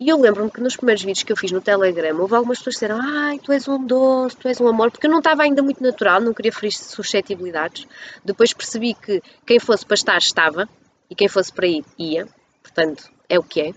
E 0.03 0.09
eu 0.09 0.21
lembro-me 0.21 0.51
que 0.51 0.61
nos 0.61 0.75
primeiros 0.75 1.05
vídeos 1.05 1.23
que 1.23 1.33
eu 1.33 1.37
fiz 1.37 1.53
no 1.53 1.61
Telegram, 1.61 2.21
houve 2.21 2.35
algumas 2.35 2.59
pessoas 2.59 2.75
que 2.75 2.87
disseram 2.87 3.01
ai, 3.01 3.38
tu 3.38 3.53
és 3.53 3.69
um 3.69 3.87
doce, 3.87 4.37
tu 4.37 4.49
és 4.49 4.61
um 4.61 4.67
amor, 4.67 4.91
porque 4.91 5.07
eu 5.07 5.11
não 5.12 5.19
estava 5.19 5.45
ainda 5.45 5.62
muito 5.62 5.81
natural, 5.81 6.21
não 6.21 6.35
queria 6.35 6.51
ferir 6.51 6.73
suscetibilidades. 6.73 7.87
Depois 8.25 8.53
percebi 8.53 8.95
que 8.95 9.23
quem 9.47 9.61
fosse 9.61 9.87
para 9.87 9.95
estar, 9.95 10.19
estava, 10.19 10.69
e 11.09 11.15
quem 11.15 11.29
fosse 11.29 11.53
para 11.53 11.69
ir, 11.69 11.85
ia. 11.97 12.27
Portanto, 12.61 13.09
é 13.29 13.38
o 13.38 13.45
que 13.45 13.61
é. 13.61 13.75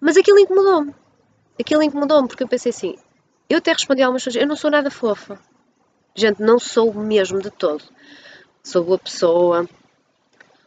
Mas 0.00 0.16
aquilo 0.16 0.38
incomodou-me. 0.38 0.94
Aquilo 1.60 1.82
incomodou-me, 1.82 2.26
porque 2.26 2.44
eu 2.44 2.48
pensei 2.48 2.70
assim, 2.70 2.96
eu 3.50 3.58
até 3.58 3.70
respondi 3.70 4.00
a 4.00 4.06
algumas 4.06 4.24
pessoas, 4.24 4.42
eu 4.42 4.48
não 4.48 4.56
sou 4.56 4.70
nada 4.70 4.90
fofa. 4.90 5.38
Gente, 6.14 6.40
não 6.40 6.58
sou 6.58 6.94
mesmo 6.94 7.42
de 7.42 7.50
todo. 7.50 7.84
Sou 8.62 8.82
boa 8.82 8.98
pessoa, 8.98 9.68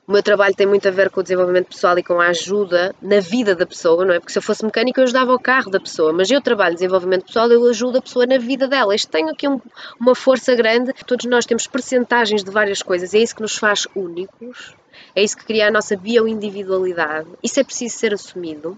o 0.07 0.11
meu 0.11 0.23
trabalho 0.23 0.55
tem 0.55 0.65
muito 0.65 0.87
a 0.87 0.91
ver 0.91 1.09
com 1.09 1.19
o 1.19 1.23
desenvolvimento 1.23 1.67
pessoal 1.67 1.97
e 1.97 2.03
com 2.03 2.19
a 2.19 2.27
ajuda 2.27 2.95
na 3.01 3.19
vida 3.19 3.55
da 3.55 3.65
pessoa, 3.65 4.03
não 4.03 4.13
é? 4.13 4.19
Porque 4.19 4.33
se 4.33 4.39
eu 4.39 4.41
fosse 4.41 4.65
mecânico 4.65 4.99
eu 4.99 5.03
ajudava 5.03 5.33
o 5.33 5.39
carro 5.39 5.69
da 5.69 5.79
pessoa, 5.79 6.11
mas 6.11 6.29
eu 6.31 6.41
trabalho 6.41 6.73
desenvolvimento 6.73 7.25
pessoal, 7.25 7.49
eu 7.51 7.65
ajudo 7.67 7.99
a 7.99 8.01
pessoa 8.01 8.25
na 8.25 8.37
vida 8.37 8.67
dela. 8.67 8.95
Isto 8.95 9.11
tem 9.11 9.29
aqui 9.29 9.47
um, 9.47 9.61
uma 9.99 10.15
força 10.15 10.55
grande. 10.55 10.91
Todos 11.05 11.25
nós 11.27 11.45
temos 11.45 11.67
percentagens 11.67 12.43
de 12.43 12.49
várias 12.51 12.81
coisas, 12.81 13.13
é 13.13 13.19
isso 13.19 13.35
que 13.35 13.41
nos 13.41 13.55
faz 13.55 13.87
únicos, 13.95 14.75
é 15.15 15.23
isso 15.23 15.37
que 15.37 15.45
cria 15.45 15.67
a 15.67 15.71
nossa 15.71 15.95
bioindividualidade. 15.95 17.27
Isso 17.43 17.59
é 17.59 17.63
preciso 17.63 17.95
ser 17.97 18.13
assumido. 18.13 18.77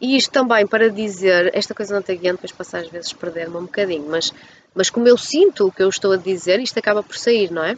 E 0.00 0.16
isto 0.16 0.32
também 0.32 0.66
para 0.66 0.90
dizer, 0.90 1.50
esta 1.54 1.74
coisa 1.74 1.94
não 1.94 2.02
tem 2.02 2.18
guiando, 2.18 2.38
depois 2.38 2.52
passa 2.52 2.78
às 2.78 2.88
vezes 2.88 3.12
perder-me 3.12 3.56
um 3.56 3.62
bocadinho, 3.62 4.08
mas, 4.08 4.32
mas 4.74 4.90
como 4.90 5.06
eu 5.06 5.16
sinto 5.16 5.68
o 5.68 5.70
que 5.70 5.80
eu 5.82 5.88
estou 5.88 6.12
a 6.12 6.16
dizer, 6.16 6.58
isto 6.58 6.76
acaba 6.78 7.04
por 7.04 7.16
sair, 7.16 7.52
não 7.52 7.62
é? 7.62 7.76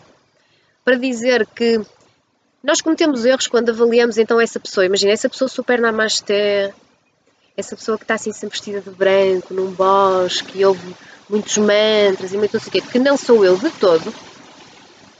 Para 0.84 0.96
dizer 0.96 1.46
que 1.46 1.80
nós 2.64 2.80
cometemos 2.80 3.24
erros 3.26 3.46
quando 3.46 3.68
avaliamos 3.68 4.16
então 4.16 4.40
essa 4.40 4.58
pessoa. 4.58 4.86
Imagina, 4.86 5.12
essa 5.12 5.28
pessoa 5.28 5.48
super 5.48 5.78
namasté, 5.80 6.72
essa 7.56 7.76
pessoa 7.76 7.98
que 7.98 8.04
está 8.04 8.14
assim 8.14 8.32
sempre 8.32 8.56
vestida 8.56 8.80
de 8.80 8.90
branco, 8.90 9.52
num 9.52 9.70
bosque, 9.70 10.60
e 10.60 10.64
ouve 10.64 10.96
muitos 11.28 11.58
mantras 11.58 12.32
e 12.32 12.38
muito 12.38 12.54
não 12.54 12.60
sei 12.60 12.68
o 12.68 12.72
quê, 12.72 12.80
que 12.80 12.98
não 12.98 13.16
sou 13.16 13.44
eu 13.44 13.56
de 13.56 13.70
todo. 13.70 14.12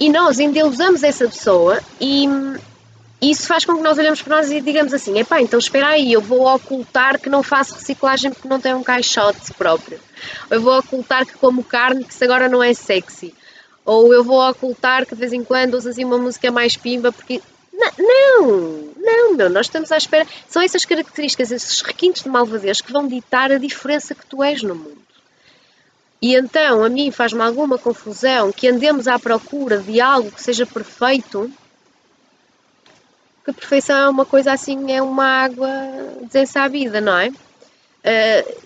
E 0.00 0.08
nós 0.08 0.38
endeusamos 0.38 1.02
essa 1.02 1.26
pessoa 1.26 1.80
e, 2.00 2.26
e 3.20 3.30
isso 3.30 3.46
faz 3.46 3.64
com 3.64 3.76
que 3.76 3.82
nós 3.82 3.98
olhemos 3.98 4.22
para 4.22 4.36
nós 4.36 4.50
e 4.50 4.60
digamos 4.62 4.92
assim, 4.92 5.18
epá, 5.18 5.40
então 5.40 5.58
espera 5.58 5.88
aí, 5.88 6.12
eu 6.12 6.20
vou 6.20 6.46
ocultar 6.46 7.20
que 7.20 7.28
não 7.28 7.42
faço 7.42 7.74
reciclagem 7.74 8.32
porque 8.32 8.48
não 8.48 8.60
tenho 8.60 8.78
um 8.78 8.82
caixote 8.82 9.52
próprio. 9.52 10.00
Eu 10.50 10.60
vou 10.60 10.78
ocultar 10.78 11.24
que 11.26 11.34
como 11.34 11.62
carne 11.62 12.04
que 12.04 12.24
agora 12.24 12.48
não 12.48 12.62
é 12.62 12.72
sexy 12.72 13.34
ou 13.84 14.12
eu 14.12 14.24
vou 14.24 14.40
ocultar 14.48 15.04
que 15.06 15.14
de 15.14 15.20
vez 15.20 15.32
em 15.32 15.44
quando 15.44 15.74
uso 15.74 15.88
assim 15.88 16.04
uma 16.04 16.18
música 16.18 16.50
mais 16.50 16.76
pimba 16.76 17.12
porque. 17.12 17.40
Não, 17.72 18.84
não, 18.96 19.34
meu, 19.34 19.50
nós 19.50 19.66
estamos 19.66 19.90
à 19.90 19.96
espera. 19.96 20.26
São 20.48 20.62
essas 20.62 20.84
características, 20.84 21.50
esses 21.50 21.80
requintes 21.80 22.22
de 22.22 22.28
malvadez 22.28 22.80
que 22.80 22.92
vão 22.92 23.06
ditar 23.08 23.50
a 23.50 23.58
diferença 23.58 24.14
que 24.14 24.24
tu 24.24 24.42
és 24.42 24.62
no 24.62 24.76
mundo. 24.76 25.04
E 26.22 26.34
então, 26.34 26.82
a 26.82 26.88
mim 26.88 27.10
faz-me 27.10 27.42
alguma 27.42 27.76
confusão 27.76 28.50
que 28.50 28.68
andemos 28.68 29.06
à 29.06 29.18
procura 29.18 29.78
de 29.78 30.00
algo 30.00 30.30
que 30.30 30.40
seja 30.40 30.64
perfeito, 30.64 31.52
que 33.44 33.50
a 33.50 33.54
perfeição 33.54 33.96
é 33.96 34.08
uma 34.08 34.24
coisa 34.24 34.52
assim, 34.52 34.90
é 34.90 35.02
uma 35.02 35.26
água 35.26 35.68
desensabida, 36.22 37.00
não 37.00 37.18
é? 37.18 37.28
Uh, 37.28 38.62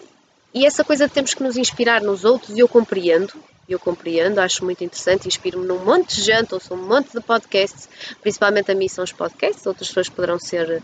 e 0.54 0.64
essa 0.64 0.85
coisa 0.85 1.09
de 1.09 1.14
temos 1.14 1.35
que 1.35 1.42
nos 1.42 1.57
inspirar 1.57 2.00
nos 2.00 2.24
outros, 2.24 2.57
e 2.57 2.61
eu 2.61 2.68
compreendo, 2.68 3.33
eu 3.72 3.78
compreendo, 3.78 4.38
acho 4.38 4.64
muito 4.64 4.83
interessante, 4.83 5.28
inspiro-me 5.28 5.66
num 5.66 5.85
monte 5.85 6.16
de 6.16 6.22
gente, 6.22 6.54
ouço 6.54 6.72
um 6.72 6.88
monte 6.88 7.12
de 7.12 7.20
podcasts, 7.20 7.87
principalmente 8.22 8.72
a 8.72 8.74
mim 8.74 8.88
são 8.88 9.04
os 9.04 9.12
podcasts, 9.12 9.66
outras 9.66 9.88
pessoas 9.88 10.09
poderão 10.09 10.38
ser 10.38 10.83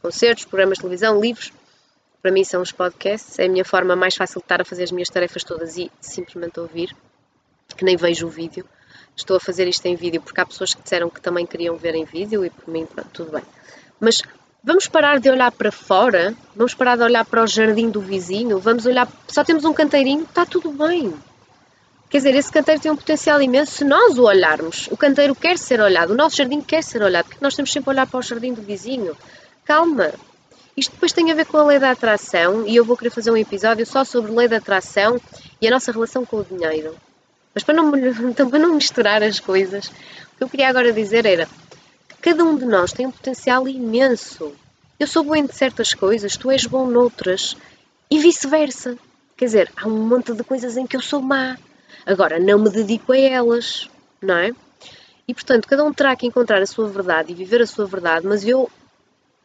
concertos, 0.00 0.44
programas 0.44 0.78
de 0.78 0.82
televisão, 0.82 1.20
livros. 1.20 1.52
Para 2.22 2.30
mim 2.30 2.44
são 2.44 2.62
os 2.62 2.70
podcasts, 2.70 3.38
é 3.38 3.46
a 3.46 3.48
minha 3.48 3.64
forma 3.64 3.96
mais 3.96 4.14
fácil 4.14 4.40
de 4.40 4.44
estar 4.44 4.60
a 4.60 4.64
fazer 4.64 4.84
as 4.84 4.92
minhas 4.92 5.08
tarefas 5.08 5.42
todas 5.42 5.76
e 5.76 5.90
simplesmente 6.00 6.60
ouvir, 6.60 6.94
que 7.76 7.84
nem 7.84 7.96
vejo 7.96 8.28
o 8.28 8.30
vídeo. 8.30 8.64
Estou 9.16 9.36
a 9.36 9.40
fazer 9.40 9.66
isto 9.66 9.84
em 9.86 9.96
vídeo 9.96 10.20
porque 10.20 10.40
há 10.40 10.46
pessoas 10.46 10.72
que 10.72 10.82
disseram 10.82 11.10
que 11.10 11.20
também 11.20 11.44
queriam 11.44 11.76
ver 11.76 11.96
em 11.96 12.04
vídeo 12.04 12.44
e 12.44 12.50
por 12.50 12.68
mim, 12.68 12.86
pronto, 12.86 13.10
tudo 13.12 13.32
bem. 13.32 13.42
Mas 13.98 14.22
vamos 14.62 14.86
parar 14.86 15.18
de 15.18 15.28
olhar 15.28 15.50
para 15.50 15.72
fora, 15.72 16.34
vamos 16.54 16.74
parar 16.74 16.96
de 16.96 17.02
olhar 17.02 17.24
para 17.24 17.42
o 17.42 17.46
jardim 17.46 17.90
do 17.90 18.00
vizinho, 18.00 18.58
vamos 18.60 18.86
olhar, 18.86 19.08
só 19.26 19.42
temos 19.42 19.64
um 19.64 19.72
canteirinho, 19.72 20.22
está 20.22 20.46
tudo 20.46 20.70
bem 20.70 21.12
Quer 22.10 22.16
dizer, 22.16 22.34
esse 22.34 22.50
canteiro 22.50 22.80
tem 22.80 22.90
um 22.90 22.96
potencial 22.96 23.40
imenso 23.40 23.70
se 23.70 23.84
nós 23.84 24.18
o 24.18 24.24
olharmos. 24.24 24.88
O 24.90 24.96
canteiro 24.96 25.32
quer 25.32 25.56
ser 25.56 25.80
olhado, 25.80 26.12
o 26.12 26.16
nosso 26.16 26.36
jardim 26.36 26.60
quer 26.60 26.82
ser 26.82 27.00
olhado, 27.02 27.26
porque 27.26 27.38
nós 27.40 27.54
temos 27.54 27.70
sempre 27.70 27.88
a 27.88 27.92
olhar 27.92 28.06
para 28.08 28.18
o 28.18 28.22
jardim 28.22 28.52
do 28.52 28.60
vizinho. 28.60 29.16
Calma! 29.64 30.12
Isto 30.76 30.90
depois 30.90 31.12
tem 31.12 31.30
a 31.30 31.34
ver 31.36 31.46
com 31.46 31.58
a 31.58 31.64
lei 31.64 31.78
da 31.78 31.92
atração 31.92 32.66
e 32.66 32.74
eu 32.74 32.84
vou 32.84 32.96
querer 32.96 33.10
fazer 33.10 33.30
um 33.30 33.36
episódio 33.36 33.86
só 33.86 34.02
sobre 34.02 34.32
lei 34.32 34.48
da 34.48 34.56
atração 34.56 35.20
e 35.60 35.68
a 35.68 35.70
nossa 35.70 35.92
relação 35.92 36.24
com 36.24 36.38
o 36.38 36.44
dinheiro. 36.44 36.96
Mas 37.54 37.62
para 37.62 37.74
não, 37.74 37.96
então, 38.28 38.50
para 38.50 38.58
não 38.58 38.74
misturar 38.74 39.22
as 39.22 39.38
coisas, 39.38 39.86
o 39.86 40.36
que 40.36 40.42
eu 40.42 40.48
queria 40.48 40.68
agora 40.68 40.92
dizer 40.92 41.24
era 41.24 41.46
que 42.08 42.16
cada 42.22 42.42
um 42.42 42.56
de 42.56 42.64
nós 42.64 42.92
tem 42.92 43.06
um 43.06 43.12
potencial 43.12 43.68
imenso. 43.68 44.52
Eu 44.98 45.06
sou 45.06 45.22
bom 45.22 45.36
em 45.36 45.46
certas 45.46 45.94
coisas, 45.94 46.36
tu 46.36 46.50
és 46.50 46.66
bom 46.66 46.88
noutras 46.88 47.56
e 48.10 48.18
vice-versa. 48.18 48.98
Quer 49.36 49.44
dizer, 49.44 49.72
há 49.76 49.86
um 49.86 50.08
monte 50.08 50.32
de 50.32 50.42
coisas 50.42 50.76
em 50.76 50.88
que 50.88 50.96
eu 50.96 51.00
sou 51.00 51.22
má 51.22 51.56
Agora, 52.06 52.38
não 52.38 52.58
me 52.58 52.70
dedico 52.70 53.12
a 53.12 53.18
elas. 53.18 53.88
não 54.20 54.36
é? 54.36 54.52
E 55.26 55.34
portanto, 55.34 55.68
cada 55.68 55.84
um 55.84 55.92
terá 55.92 56.16
que 56.16 56.26
encontrar 56.26 56.60
a 56.60 56.66
sua 56.66 56.88
verdade 56.88 57.30
e 57.30 57.34
viver 57.34 57.62
a 57.62 57.66
sua 57.66 57.86
verdade, 57.86 58.26
mas 58.26 58.44
eu 58.44 58.68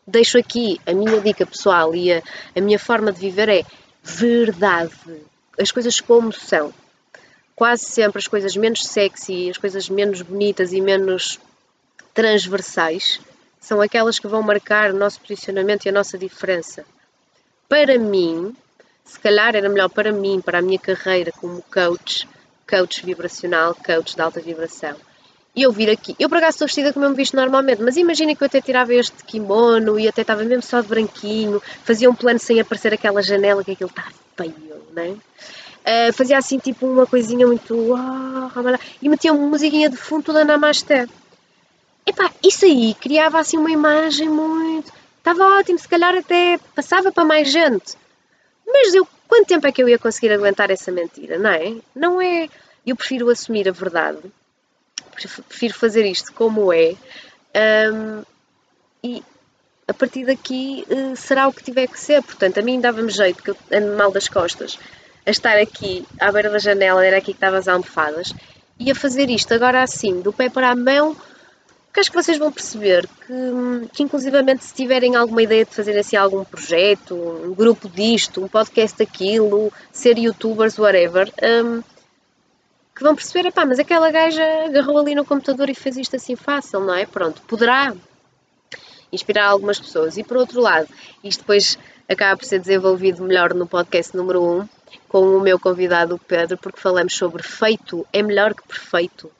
deixo 0.07 0.37
aqui 0.37 0.79
a 0.85 0.93
minha 0.93 1.19
dica 1.21 1.45
pessoal 1.45 1.93
e 1.93 2.11
a, 2.11 2.23
a 2.55 2.61
minha 2.61 2.79
forma 2.79 3.11
de 3.11 3.19
viver 3.19 3.49
é 3.49 3.63
verdade. 4.03 4.95
As 5.59 5.71
coisas 5.71 5.99
como 5.99 6.31
são. 6.33 6.73
Quase 7.55 7.85
sempre 7.85 8.19
as 8.19 8.27
coisas 8.27 8.55
menos 8.55 8.85
sexy, 8.85 9.49
as 9.49 9.57
coisas 9.57 9.89
menos 9.89 10.21
bonitas 10.21 10.73
e 10.73 10.81
menos 10.81 11.39
transversais 12.13 13.19
são 13.59 13.81
aquelas 13.81 14.19
que 14.19 14.27
vão 14.27 14.43
marcar 14.43 14.91
o 14.91 14.97
nosso 14.97 15.19
posicionamento 15.21 15.85
e 15.85 15.89
a 15.89 15.91
nossa 15.91 16.17
diferença. 16.17 16.85
Para 17.67 17.97
mim, 17.97 18.55
se 19.03 19.19
calhar 19.19 19.55
era 19.55 19.67
melhor 19.69 19.89
para 19.89 20.11
mim, 20.11 20.39
para 20.39 20.59
a 20.59 20.61
minha 20.61 20.77
carreira 20.77 21.31
como 21.31 21.63
coach, 21.63 22.27
coach 22.67 23.05
vibracional, 23.05 23.75
coach 23.75 24.15
de 24.15 24.21
alta 24.21 24.39
vibração, 24.39 24.95
e 25.55 25.63
eu 25.63 25.71
vir 25.71 25.89
aqui. 25.89 26.15
Eu 26.19 26.27
por 26.27 26.37
acaso 26.37 26.55
estou 26.55 26.67
vestida 26.67 26.91
como 26.91 27.05
eu 27.05 27.09
me 27.09 27.15
visto 27.15 27.35
normalmente, 27.35 27.81
mas 27.81 27.95
imagina 27.95 28.35
que 28.35 28.43
eu 28.43 28.47
até 28.47 28.59
tirava 28.59 28.93
este 28.93 29.23
kimono 29.23 29.97
e 29.97 30.07
até 30.07 30.21
estava 30.21 30.43
mesmo 30.43 30.61
só 30.61 30.81
de 30.81 30.87
branquinho, 30.87 31.61
fazia 31.83 32.09
um 32.09 32.15
plano 32.15 32.39
sem 32.39 32.59
aparecer 32.59 32.93
aquela 32.93 33.21
janela 33.21 33.63
que 33.63 33.71
aquilo 33.71 33.89
está 33.89 34.11
feio, 34.35 34.83
né? 34.93 35.15
Uh, 35.85 36.11
fazia 36.13 36.37
assim 36.37 36.57
tipo 36.57 36.85
uma 36.85 37.05
coisinha 37.05 37.45
muito. 37.45 37.75
Oh, 37.93 38.77
e 39.01 39.07
metia 39.07 39.31
uma 39.31 39.47
musiquinha 39.47 39.89
de 39.89 39.95
fundo 39.95 40.23
toda 40.23 40.43
Namaste. 40.43 41.07
Epá, 42.05 42.31
isso 42.43 42.65
aí 42.65 42.95
criava 42.95 43.39
assim 43.39 43.57
uma 43.57 43.71
imagem 43.71 44.27
muito. 44.27 44.91
Estava 45.19 45.59
ótimo, 45.59 45.79
se 45.79 45.87
calhar 45.87 46.15
até 46.15 46.59
passava 46.75 47.11
para 47.11 47.23
mais 47.23 47.51
gente. 47.51 47.95
Mas 48.65 48.93
eu, 48.93 49.07
quanto 49.27 49.47
tempo 49.47 49.67
é 49.67 49.71
que 49.71 49.81
eu 49.81 49.89
ia 49.89 49.99
conseguir 49.99 50.31
aguentar 50.31 50.69
essa 50.71 50.91
mentira, 50.91 51.37
não 51.37 51.49
é? 51.49 51.75
Não 51.95 52.21
é. 52.21 52.49
Eu 52.85 52.95
prefiro 52.95 53.29
assumir 53.29 53.67
a 53.67 53.71
verdade 53.71 54.19
prefiro 55.15 55.73
fazer 55.73 56.05
isto 56.05 56.33
como 56.33 56.71
é. 56.73 56.95
Um, 57.91 58.23
e 59.03 59.23
a 59.87 59.93
partir 59.93 60.25
daqui 60.25 60.85
uh, 60.89 61.15
será 61.15 61.47
o 61.47 61.53
que 61.53 61.63
tiver 61.63 61.87
que 61.87 61.99
ser. 61.99 62.21
Portanto, 62.21 62.59
a 62.59 62.61
mim 62.61 62.79
dava-me 62.79 63.09
jeito, 63.09 63.41
que 63.41 63.51
eu 63.51 63.57
ando 63.71 63.95
mal 63.95 64.11
das 64.11 64.27
costas, 64.27 64.77
a 65.25 65.31
estar 65.31 65.57
aqui 65.57 66.05
à 66.19 66.31
beira 66.31 66.49
da 66.49 66.59
janela, 66.59 67.05
era 67.05 67.17
aqui 67.17 67.27
que 67.27 67.37
estavam 67.37 67.59
as 67.59 67.67
almofadas, 67.67 68.33
e 68.77 68.91
a 68.91 68.95
fazer 68.95 69.29
isto 69.29 69.53
agora 69.53 69.81
assim, 69.81 70.21
do 70.21 70.33
pé 70.33 70.49
para 70.49 70.69
a 70.69 70.75
mão, 70.75 71.15
porque 71.95 72.01
acho 72.01 72.11
que 72.11 72.21
vocês 72.21 72.37
vão 72.37 72.51
perceber 72.51 73.07
que, 73.25 73.87
que 73.93 74.03
inclusivamente 74.03 74.65
se 74.65 74.73
tiverem 74.73 75.15
alguma 75.15 75.41
ideia 75.41 75.63
de 75.63 75.73
fazer 75.73 75.97
assim 75.97 76.17
algum 76.17 76.43
projeto, 76.43 77.15
um 77.15 77.53
grupo 77.53 77.87
disto, 77.87 78.43
um 78.43 78.49
podcast 78.49 78.97
daquilo, 78.97 79.71
ser 79.93 80.17
youtubers, 80.17 80.77
whatever, 80.77 81.31
um, 81.41 81.81
que 82.93 83.01
vão 83.01 83.15
perceber, 83.15 83.49
pá, 83.53 83.65
mas 83.65 83.79
aquela 83.79 84.11
gaja 84.11 84.43
agarrou 84.65 84.99
ali 84.99 85.15
no 85.15 85.23
computador 85.23 85.69
e 85.69 85.73
fez 85.73 85.95
isto 85.95 86.17
assim 86.17 86.35
fácil, 86.35 86.81
não 86.81 86.93
é? 86.93 87.05
Pronto, 87.05 87.41
poderá 87.43 87.95
inspirar 89.09 89.45
algumas 89.45 89.79
pessoas. 89.79 90.17
E 90.17 90.23
por 90.25 90.35
outro 90.35 90.59
lado, 90.59 90.89
isto 91.23 91.39
depois 91.39 91.79
acaba 92.09 92.35
por 92.35 92.45
ser 92.45 92.59
desenvolvido 92.59 93.23
melhor 93.23 93.53
no 93.53 93.65
podcast 93.65 94.17
número 94.17 94.43
1 94.43 94.67
com 95.07 95.37
o 95.37 95.39
meu 95.39 95.57
convidado 95.57 96.19
Pedro, 96.27 96.57
porque 96.57 96.81
falamos 96.81 97.15
sobre 97.15 97.41
feito 97.41 98.05
é 98.11 98.21
melhor 98.21 98.53
que 98.53 98.67
perfeito. 98.67 99.31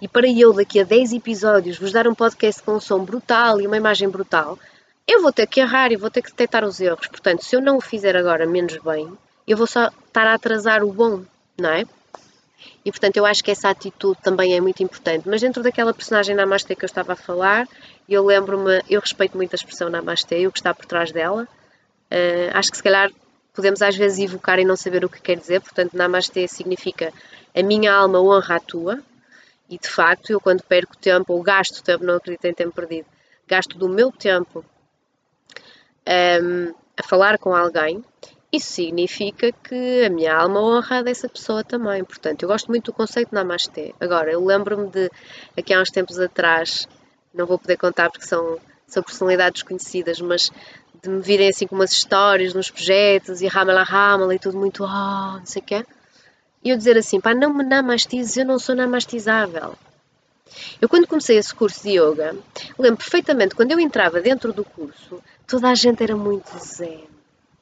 E 0.00 0.08
para 0.08 0.28
eu, 0.28 0.52
daqui 0.52 0.80
a 0.80 0.84
10 0.84 1.12
episódios, 1.12 1.78
vos 1.78 1.92
dar 1.92 2.06
um 2.06 2.14
podcast 2.14 2.62
com 2.62 2.74
um 2.74 2.80
som 2.80 3.04
brutal 3.04 3.60
e 3.60 3.66
uma 3.66 3.76
imagem 3.76 4.08
brutal, 4.08 4.58
eu 5.06 5.22
vou 5.22 5.32
ter 5.32 5.46
que 5.46 5.60
errar 5.60 5.92
e 5.92 5.96
vou 5.96 6.10
ter 6.10 6.22
que 6.22 6.30
detectar 6.30 6.64
os 6.64 6.80
erros. 6.80 7.06
Portanto, 7.06 7.44
se 7.44 7.56
eu 7.56 7.60
não 7.60 7.76
o 7.76 7.80
fizer 7.80 8.16
agora 8.16 8.46
menos 8.46 8.76
bem, 8.78 9.10
eu 9.46 9.56
vou 9.56 9.66
só 9.66 9.90
estar 10.06 10.26
a 10.26 10.34
atrasar 10.34 10.82
o 10.84 10.92
bom, 10.92 11.22
não 11.58 11.70
é? 11.70 11.84
E 12.84 12.90
portanto 12.90 13.16
eu 13.16 13.26
acho 13.26 13.42
que 13.42 13.50
essa 13.50 13.68
atitude 13.68 14.18
também 14.22 14.54
é 14.54 14.60
muito 14.60 14.82
importante. 14.82 15.28
Mas 15.28 15.40
dentro 15.40 15.62
daquela 15.62 15.92
personagem 15.92 16.34
Namastê 16.34 16.74
que 16.74 16.84
eu 16.84 16.86
estava 16.86 17.12
a 17.12 17.16
falar, 17.16 17.68
eu 18.08 18.24
lembro-me, 18.24 18.82
eu 18.88 19.00
respeito 19.00 19.36
muito 19.36 19.54
a 19.54 19.56
expressão 19.56 19.88
Namastê 19.88 20.40
e 20.40 20.46
o 20.46 20.52
que 20.52 20.58
está 20.58 20.74
por 20.74 20.86
trás 20.86 21.12
dela. 21.12 21.46
Uh, 22.10 22.50
acho 22.52 22.70
que 22.70 22.76
se 22.76 22.82
calhar 22.82 23.10
podemos 23.54 23.82
às 23.82 23.96
vezes 23.96 24.18
evocar 24.18 24.58
e 24.58 24.64
não 24.64 24.76
saber 24.76 25.04
o 25.04 25.08
que 25.08 25.20
quer 25.20 25.36
dizer. 25.36 25.60
Portanto, 25.60 25.96
Namastê 25.96 26.46
significa 26.48 27.12
a 27.54 27.62
minha 27.62 27.92
alma 27.92 28.20
honra 28.20 28.56
a 28.56 28.60
tua. 28.60 29.00
E 29.72 29.78
de 29.78 29.88
facto, 29.88 30.28
eu 30.28 30.38
quando 30.38 30.62
perco 30.64 30.94
tempo, 30.98 31.32
ou 31.32 31.42
gasto 31.42 31.82
tempo, 31.82 32.04
não 32.04 32.16
acredito 32.16 32.44
em 32.44 32.52
tempo 32.52 32.72
perdido, 32.72 33.06
gasto 33.48 33.78
do 33.78 33.88
meu 33.88 34.12
tempo 34.12 34.62
um, 36.06 36.74
a 36.94 37.02
falar 37.02 37.38
com 37.38 37.56
alguém, 37.56 38.04
isso 38.52 38.70
significa 38.70 39.50
que 39.50 40.04
a 40.04 40.10
minha 40.10 40.36
alma 40.36 40.60
honra 40.60 41.02
dessa 41.02 41.26
pessoa 41.26 41.64
também. 41.64 42.04
Portanto, 42.04 42.42
eu 42.42 42.48
gosto 42.50 42.68
muito 42.68 42.92
do 42.92 42.92
conceito 42.92 43.30
de 43.30 43.34
Namastê. 43.34 43.94
Agora, 43.98 44.30
eu 44.30 44.44
lembro-me 44.44 44.90
de, 44.90 45.10
aqui 45.56 45.72
há 45.72 45.80
uns 45.80 45.90
tempos 45.90 46.20
atrás, 46.20 46.86
não 47.32 47.46
vou 47.46 47.58
poder 47.58 47.78
contar 47.78 48.10
porque 48.10 48.26
são, 48.26 48.58
são 48.86 49.02
personalidades 49.02 49.62
conhecidas, 49.62 50.20
mas 50.20 50.50
de 51.02 51.08
me 51.08 51.22
virem 51.22 51.48
assim 51.48 51.66
com 51.66 51.76
umas 51.76 51.92
histórias 51.92 52.52
nos 52.52 52.70
projetos 52.70 53.40
e 53.40 53.46
ramala 53.46 53.84
ramala 53.84 54.34
e 54.34 54.38
tudo 54.38 54.58
muito, 54.58 54.84
oh, 54.84 55.38
não 55.38 55.46
sei 55.46 55.62
o 55.62 55.64
quê. 55.64 55.86
E 56.64 56.70
eu 56.70 56.76
dizer 56.76 56.96
assim, 56.96 57.20
pá, 57.20 57.34
não 57.34 57.52
me 57.52 57.64
namastizes, 57.64 58.36
eu 58.36 58.44
não 58.44 58.58
sou 58.58 58.74
namastizável. 58.74 59.74
Eu 60.80 60.88
quando 60.88 61.06
comecei 61.06 61.36
esse 61.36 61.54
curso 61.54 61.82
de 61.82 61.98
yoga, 61.98 62.36
lembro 62.78 62.98
perfeitamente, 62.98 63.54
quando 63.54 63.72
eu 63.72 63.80
entrava 63.80 64.20
dentro 64.20 64.52
do 64.52 64.64
curso, 64.64 65.22
toda 65.46 65.68
a 65.68 65.74
gente 65.74 66.02
era 66.02 66.16
muito 66.16 66.50
zen. 66.58 67.04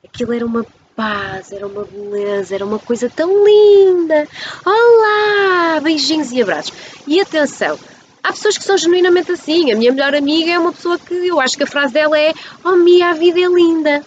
Aquilo 0.05 0.33
era 0.33 0.45
uma 0.45 0.67
paz, 0.95 1.53
era 1.53 1.67
uma 1.67 1.85
beleza, 1.85 2.55
era 2.55 2.65
uma 2.65 2.79
coisa 2.79 3.09
tão 3.09 3.45
linda. 3.45 4.29
Olá! 4.65 5.81
Beijinhos 5.81 6.33
e 6.33 6.43
abraços. 6.43 6.73
E 7.07 7.21
atenção, 7.21 7.79
há 8.23 8.33
pessoas 8.33 8.59
que 8.59 8.65
são 8.65 8.77
genuinamente 8.77 9.33
assim. 9.33 9.73
A 9.73 9.77
minha 9.77 9.93
melhor 9.93 10.15
amiga 10.15 10.51
é 10.51 10.59
uma 10.59 10.73
pessoa 10.73 10.99
que 10.99 11.15
eu 11.15 11.41
acho 11.41 11.57
que 11.57 11.63
a 11.63 11.67
frase 11.67 11.95
dela 11.95 12.19
é: 12.19 12.35
Oh, 12.65 12.77
Mia, 12.77 13.11
a 13.11 13.15
vida 13.15 13.41
é 13.41 13.47
linda. 13.47 14.05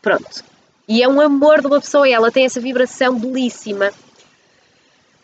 Pronto. 0.00 0.44
E 0.88 1.02
é 1.02 1.08
um 1.08 1.20
amor 1.20 1.60
de 1.60 1.68
uma 1.68 1.80
pessoa 1.80 2.08
ela 2.08 2.30
tem 2.30 2.44
essa 2.44 2.60
vibração 2.60 3.18
belíssima. 3.18 3.92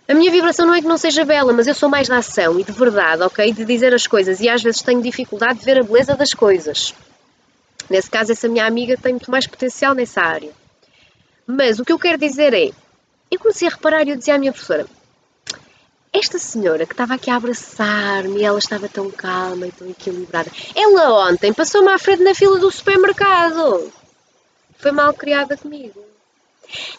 A 0.08 0.14
minha 0.14 0.32
vibração 0.32 0.66
não 0.66 0.72
é 0.72 0.80
que 0.80 0.88
não 0.88 0.96
seja 0.96 1.22
bela, 1.22 1.52
mas 1.52 1.66
eu 1.66 1.74
sou 1.74 1.86
mais 1.86 2.08
da 2.08 2.16
ação 2.16 2.58
e 2.58 2.64
de 2.64 2.72
verdade, 2.72 3.22
ok? 3.22 3.52
De 3.52 3.62
dizer 3.62 3.92
as 3.92 4.06
coisas 4.06 4.40
e 4.40 4.48
às 4.48 4.62
vezes 4.62 4.80
tenho 4.80 5.02
dificuldade 5.02 5.58
de 5.58 5.64
ver 5.66 5.78
a 5.78 5.82
beleza 5.82 6.16
das 6.16 6.32
coisas. 6.32 6.94
Nesse 7.90 8.10
caso, 8.10 8.32
essa 8.32 8.48
minha 8.48 8.66
amiga 8.66 8.96
tem 8.96 9.12
muito 9.12 9.30
mais 9.30 9.46
potencial 9.46 9.94
nessa 9.94 10.22
área. 10.22 10.50
Mas 11.46 11.78
o 11.78 11.84
que 11.84 11.92
eu 11.92 11.98
quero 11.98 12.16
dizer 12.16 12.54
é, 12.54 12.70
eu 13.30 13.38
comecei 13.38 13.68
a 13.68 13.70
reparar 13.70 14.06
e 14.06 14.10
eu 14.10 14.16
dizia 14.16 14.36
à 14.36 14.38
minha 14.38 14.50
professora, 14.50 14.86
esta 16.10 16.38
senhora 16.38 16.86
que 16.86 16.94
estava 16.94 17.12
aqui 17.12 17.30
a 17.30 17.36
abraçar-me, 17.36 18.42
ela 18.42 18.58
estava 18.58 18.88
tão 18.88 19.10
calma 19.10 19.66
e 19.66 19.72
tão 19.72 19.90
equilibrada. 19.90 20.50
Ela 20.74 21.28
ontem 21.28 21.52
passou-me 21.52 21.92
à 21.92 21.98
frente 21.98 22.22
na 22.22 22.34
fila 22.34 22.58
do 22.58 22.70
supermercado. 22.70 23.92
Foi 24.78 24.90
mal 24.90 25.12
criada 25.12 25.54
comigo. 25.54 26.02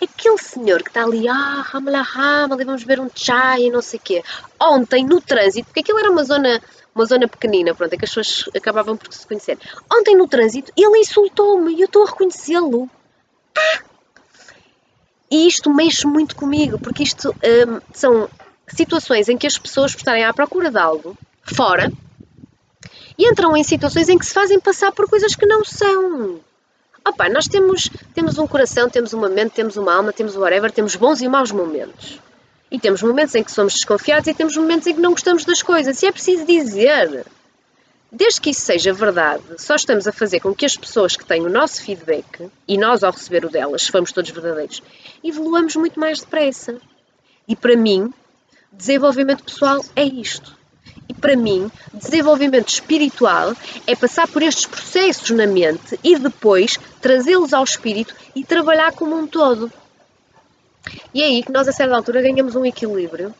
Aquele 0.01 0.37
senhor 0.37 0.81
que 0.81 0.89
está 0.89 1.03
ali, 1.03 1.27
ah, 1.27 1.61
ramala, 1.61 2.01
ramala, 2.01 2.63
vamos 2.63 2.83
ver 2.83 2.99
um 2.99 3.09
chá 3.13 3.59
e 3.59 3.69
não 3.69 3.81
sei 3.81 3.99
o 3.99 4.03
quê. 4.03 4.23
Ontem, 4.59 5.05
no 5.05 5.21
trânsito, 5.21 5.65
porque 5.65 5.81
aquilo 5.81 5.99
era 5.99 6.11
uma 6.11 6.23
zona, 6.23 6.61
uma 6.93 7.05
zona 7.05 7.27
pequenina, 7.27 7.75
pronto, 7.75 7.93
é 7.93 7.97
que 7.97 8.05
as 8.05 8.13
pessoas 8.13 8.49
acabavam 8.55 8.97
por 8.97 9.13
se 9.13 9.27
conhecer. 9.27 9.57
Ontem, 9.91 10.15
no 10.15 10.27
trânsito, 10.27 10.71
ele 10.75 10.99
insultou-me 10.99 11.73
e 11.73 11.81
eu 11.81 11.85
estou 11.85 12.03
a 12.03 12.09
reconhecê-lo. 12.09 12.89
Ah, 13.57 13.83
e 15.31 15.47
isto 15.47 15.71
mexe 15.71 16.07
muito 16.07 16.35
comigo, 16.35 16.79
porque 16.79 17.03
isto 17.03 17.29
hum, 17.29 17.79
são 17.93 18.29
situações 18.67 19.29
em 19.29 19.37
que 19.37 19.45
as 19.45 19.57
pessoas, 19.57 19.93
por 19.93 19.99
estarem 19.99 20.25
à 20.25 20.33
procura 20.33 20.71
de 20.71 20.79
algo 20.79 21.15
fora, 21.43 21.91
entram 23.17 23.55
em 23.55 23.63
situações 23.63 24.09
em 24.09 24.17
que 24.17 24.25
se 24.25 24.33
fazem 24.33 24.59
passar 24.59 24.91
por 24.91 25.07
coisas 25.07 25.35
que 25.35 25.45
não 25.45 25.63
são. 25.63 26.39
Nós 27.31 27.47
temos, 27.47 27.89
temos 28.13 28.37
um 28.37 28.47
coração, 28.47 28.89
temos 28.89 29.13
uma 29.13 29.29
mente, 29.29 29.51
temos 29.51 29.77
uma 29.77 29.93
alma, 29.93 30.13
temos 30.13 30.35
whatever, 30.35 30.71
temos 30.71 30.95
bons 30.95 31.21
e 31.21 31.27
maus 31.27 31.51
momentos. 31.51 32.19
E 32.71 32.79
temos 32.79 33.01
momentos 33.01 33.33
em 33.35 33.43
que 33.43 33.51
somos 33.51 33.73
desconfiados 33.73 34.27
e 34.27 34.33
temos 34.33 34.55
momentos 34.55 34.87
em 34.87 34.93
que 34.93 35.01
não 35.01 35.11
gostamos 35.11 35.43
das 35.43 35.61
coisas. 35.61 36.01
E 36.01 36.07
é 36.07 36.11
preciso 36.11 36.45
dizer. 36.45 37.25
Desde 38.11 38.41
que 38.41 38.49
isso 38.49 38.61
seja 38.61 38.91
verdade, 38.91 39.43
só 39.57 39.75
estamos 39.75 40.07
a 40.07 40.11
fazer 40.11 40.39
com 40.39 40.53
que 40.53 40.65
as 40.65 40.75
pessoas 40.75 41.15
que 41.15 41.23
têm 41.23 41.45
o 41.45 41.49
nosso 41.49 41.83
feedback, 41.83 42.49
e 42.67 42.75
nós 42.75 43.03
ao 43.03 43.11
receber 43.11 43.45
o 43.45 43.49
delas, 43.49 43.83
se 43.83 43.91
formos 43.91 44.11
todos 44.11 44.31
verdadeiros, 44.31 44.81
evoluamos 45.23 45.75
muito 45.75 45.99
mais 45.99 46.19
depressa. 46.19 46.77
E 47.47 47.55
para 47.55 47.75
mim, 47.75 48.11
desenvolvimento 48.71 49.43
pessoal 49.43 49.83
é 49.95 50.03
isto. 50.03 50.58
Para 51.19 51.35
mim, 51.35 51.69
desenvolvimento 51.93 52.69
espiritual 52.69 53.53
é 53.85 53.95
passar 53.95 54.27
por 54.27 54.41
estes 54.41 54.65
processos 54.65 55.29
na 55.31 55.45
mente 55.45 55.99
e 56.03 56.17
depois 56.17 56.77
trazê-los 57.01 57.53
ao 57.53 57.63
espírito 57.63 58.15
e 58.35 58.43
trabalhar 58.43 58.93
como 58.93 59.15
um 59.15 59.27
todo. 59.27 59.71
E 61.13 61.21
é 61.21 61.25
aí 61.25 61.43
que 61.43 61.51
nós, 61.51 61.67
a 61.67 61.71
certa 61.71 61.95
altura, 61.95 62.21
ganhamos 62.21 62.55
um 62.55 62.65
equilíbrio 62.65 63.33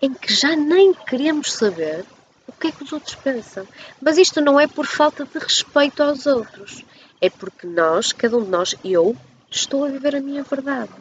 em 0.00 0.14
que 0.14 0.32
já 0.32 0.54
nem 0.56 0.94
queremos 0.94 1.52
saber 1.52 2.04
o 2.46 2.52
que 2.52 2.68
é 2.68 2.72
que 2.72 2.84
os 2.84 2.92
outros 2.92 3.14
pensam. 3.14 3.66
Mas 4.00 4.16
isto 4.16 4.40
não 4.40 4.58
é 4.58 4.66
por 4.66 4.86
falta 4.86 5.24
de 5.24 5.38
respeito 5.38 6.02
aos 6.02 6.26
outros. 6.26 6.84
É 7.20 7.28
porque 7.28 7.66
nós, 7.66 8.12
cada 8.12 8.36
um 8.36 8.44
de 8.44 8.50
nós, 8.50 8.74
eu, 8.84 9.16
estou 9.50 9.84
a 9.84 9.88
viver 9.88 10.16
a 10.16 10.20
minha 10.20 10.42
verdade. 10.42 10.92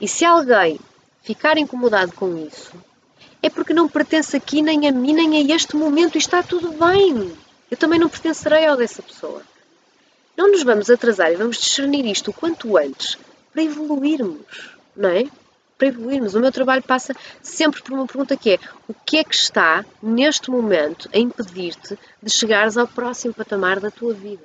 E 0.00 0.08
se 0.08 0.24
alguém 0.24 0.78
ficar 1.22 1.56
incomodado 1.56 2.12
com 2.12 2.36
isso, 2.36 2.72
é 3.42 3.48
porque 3.48 3.72
não 3.72 3.88
pertence 3.88 4.36
aqui 4.36 4.60
nem 4.60 4.86
a 4.86 4.92
mim, 4.92 5.14
nem 5.14 5.36
a 5.36 5.54
este 5.54 5.76
momento 5.76 6.16
e 6.16 6.18
está 6.18 6.42
tudo 6.42 6.72
bem. 6.72 7.32
Eu 7.70 7.76
também 7.76 7.98
não 7.98 8.08
pertencerei 8.08 8.66
ao 8.66 8.76
dessa 8.76 9.02
pessoa. 9.02 9.42
Não 10.36 10.50
nos 10.50 10.62
vamos 10.62 10.90
atrasar 10.90 11.32
e 11.32 11.36
vamos 11.36 11.58
discernir 11.58 12.04
isto 12.06 12.30
o 12.30 12.34
quanto 12.34 12.76
antes 12.76 13.18
para 13.52 13.62
evoluirmos, 13.62 14.76
não 14.96 15.08
é? 15.08 15.28
Para 15.78 15.88
evoluirmos. 15.88 16.34
O 16.34 16.40
meu 16.40 16.52
trabalho 16.52 16.82
passa 16.82 17.14
sempre 17.42 17.82
por 17.82 17.94
uma 17.94 18.06
pergunta 18.06 18.36
que 18.36 18.52
é: 18.52 18.58
o 18.88 18.94
que 18.94 19.18
é 19.18 19.24
que 19.24 19.34
está 19.34 19.84
neste 20.02 20.50
momento 20.50 21.08
a 21.12 21.18
impedir-te 21.18 21.98
de 22.22 22.30
chegares 22.30 22.76
ao 22.76 22.86
próximo 22.86 23.32
patamar 23.32 23.80
da 23.80 23.90
tua 23.90 24.12
vida? 24.12 24.44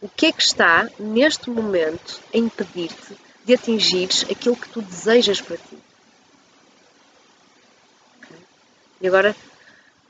O 0.00 0.08
que 0.08 0.26
é 0.26 0.32
que 0.32 0.42
está 0.42 0.88
neste 0.98 1.50
momento 1.50 2.20
a 2.32 2.36
impedir-te 2.36 3.25
de 3.46 3.54
atingires 3.54 4.26
aquilo 4.28 4.56
que 4.56 4.68
tu 4.68 4.82
desejas 4.82 5.40
para 5.40 5.56
ti? 5.56 5.78
E 9.00 9.06
agora 9.06 9.36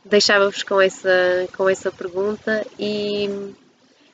deixava-vos 0.03 0.63
com 0.63 0.81
essa, 0.81 1.47
com 1.55 1.69
essa 1.69 1.93
pergunta 1.93 2.67
e 2.79 3.27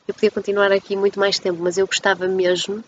eu 0.09 0.15
podia 0.15 0.31
continuar 0.31 0.73
aqui 0.73 0.97
muito 0.97 1.21
mais 1.21 1.39
tempo, 1.39 1.63
mas 1.63 1.79
eu 1.79 1.87
gostava 1.87 2.27
mesmo 2.27 2.83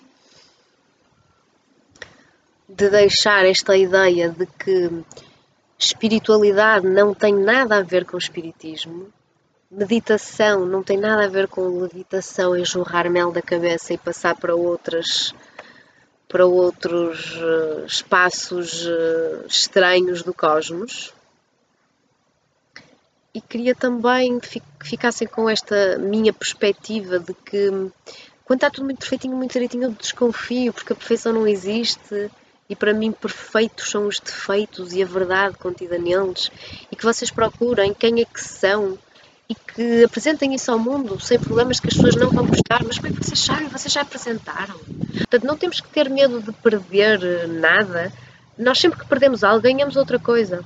de 2.69 2.91
deixar 2.91 3.45
esta 3.45 3.77
ideia 3.77 4.29
de 4.31 4.47
que 4.47 4.91
espiritualidade 5.79 6.89
não 6.89 7.15
tem 7.15 7.33
nada 7.33 7.77
a 7.77 7.83
ver 7.83 8.05
com 8.05 8.19
espiritismo, 8.19 9.13
meditação 9.71 10.67
não 10.67 10.83
tem 10.83 10.97
nada 10.97 11.27
a 11.27 11.29
ver 11.29 11.47
com 11.47 11.81
levitação 11.81 12.65
jorrar 12.65 13.09
mel 13.09 13.31
da 13.31 13.43
cabeça 13.43 13.93
e 13.95 13.99
passar 13.99 14.35
para 14.35 14.57
outras 14.57 15.33
para 16.29 16.47
outros 16.47 17.37
uh, 17.37 17.87
espaços 17.87 18.87
uh, 18.87 19.47
estranhos 19.47 20.23
do 20.23 20.35
cosmos. 20.35 21.13
E 23.33 23.41
queria 23.41 23.75
também 23.75 24.39
que 24.39 24.61
ficassem 24.83 25.27
com 25.27 25.49
esta 25.49 25.99
minha 25.99 26.33
perspectiva 26.33 27.19
de 27.19 27.35
que 27.35 27.69
quando 28.45 28.59
está 28.59 28.71
tudo 28.71 28.85
muito 28.85 28.99
perfeitinho, 28.99 29.37
muito 29.37 29.53
direitinho, 29.53 29.85
eu 29.85 29.91
desconfio, 29.91 30.73
porque 30.73 30.93
a 30.93 30.97
perfeição 30.97 31.33
não 31.33 31.47
existe 31.47 32.31
e 32.69 32.77
para 32.77 32.95
mim 32.95 33.13
perfeitos 33.13 33.91
são 33.91 34.07
os 34.07 34.19
defeitos 34.19 34.93
e 34.93 35.03
a 35.03 35.07
verdade 35.07 35.57
contida 35.57 35.99
neles 35.99 36.51
e 36.91 36.97
que 36.97 37.05
vocês 37.05 37.31
procurem 37.31 37.93
quem 37.93 38.21
é 38.21 38.25
que 38.25 38.43
são 38.43 38.99
e 39.49 39.55
que 39.55 40.05
apresentem 40.05 40.55
isso 40.55 40.71
ao 40.71 40.79
mundo 40.79 41.21
sem 41.21 41.39
problemas 41.39 41.79
que 41.79 41.89
as 41.89 41.95
pessoas 41.95 42.17
não 42.17 42.31
vão 42.31 42.47
gostar. 42.47 42.83
Mas 42.85 42.99
como 42.99 43.09
é 43.09 43.17
que 43.17 43.25
vocês 43.25 43.39
sabem? 43.39 43.69
Vocês 43.69 43.93
já 43.93 44.01
apresentaram. 44.01 44.79
Portanto, 44.79 45.45
não 45.45 45.57
temos 45.57 45.81
que 45.81 45.89
ter 45.89 46.09
medo 46.09 46.41
de 46.41 46.53
perder 46.53 47.23
eh, 47.23 47.47
nada. 47.47 48.13
Nós 48.57 48.79
sempre 48.79 49.01
que 49.01 49.07
perdemos 49.07 49.45
algo, 49.45 49.61
ganhamos 49.61 49.97
outra 49.97 50.19
coisa. 50.19 50.65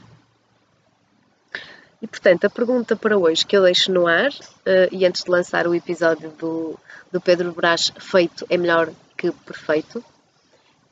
E 2.00 2.06
portanto, 2.06 2.44
a 2.44 2.50
pergunta 2.50 2.94
para 2.94 3.18
hoje 3.18 3.44
que 3.44 3.56
eu 3.56 3.62
deixo 3.62 3.90
no 3.90 4.06
ar, 4.06 4.30
uh, 4.30 4.88
e 4.92 5.04
antes 5.04 5.24
de 5.24 5.30
lançar 5.30 5.66
o 5.66 5.74
episódio 5.74 6.30
do, 6.30 6.78
do 7.10 7.20
Pedro 7.20 7.52
Brás, 7.52 7.92
feito 7.98 8.46
é 8.48 8.56
melhor 8.56 8.92
que 9.16 9.32
perfeito, 9.32 9.98
um, 9.98 10.04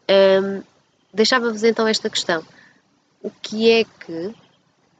ehm, 0.09 0.63
deixava-vos 1.15 1.63
então 1.63 1.87
esta 1.87 2.11
questão: 2.11 2.43
o 3.23 3.31
que 3.31 3.71
é 3.71 3.85
que 3.85 4.35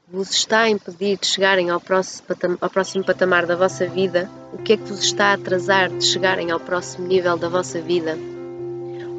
vos 0.09 0.31
está 0.31 0.61
a 0.61 0.69
impedir 0.69 1.17
de 1.17 1.27
chegarem 1.27 1.69
ao 1.69 1.81
próximo, 1.81 3.05
patamar, 3.05 3.45
da 3.45 3.55
vossa 3.55 3.85
vida? 3.87 4.29
O 4.53 4.57
que 4.57 4.73
é 4.73 4.77
que 4.77 4.83
vos 4.83 5.03
está 5.03 5.27
a 5.27 5.33
atrasar 5.33 5.89
de 5.89 6.05
chegarem 6.05 6.49
ao 6.49 6.59
próximo 6.59 7.07
nível 7.07 7.37
da 7.37 7.49
vossa 7.49 7.81
vida? 7.81 8.17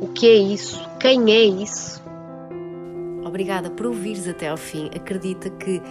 O 0.01 0.09
que 0.09 0.27
é 0.27 0.35
isso? 0.35 0.81
Quem 0.99 1.31
é 1.31 1.43
isso? 1.43 2.03
Obrigada 3.25 3.69
por 3.71 3.87
ouvires 3.87 4.27
até 4.27 4.49
ao 4.49 4.57
fim. 4.57 4.89
Acredita 4.97 5.51
que 5.51 5.83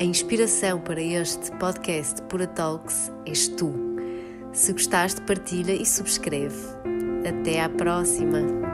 a 0.00 0.04
inspiração 0.04 0.80
para 0.80 1.02
este 1.02 1.50
podcast 1.52 2.22
Pura 2.22 2.46
Talks 2.46 3.12
és 3.26 3.48
tu. 3.48 3.74
Se 4.52 4.72
gostaste, 4.72 5.20
partilha 5.22 5.72
e 5.72 5.84
subscreve. 5.84 6.56
Até 7.28 7.60
à 7.60 7.68
próxima! 7.68 8.65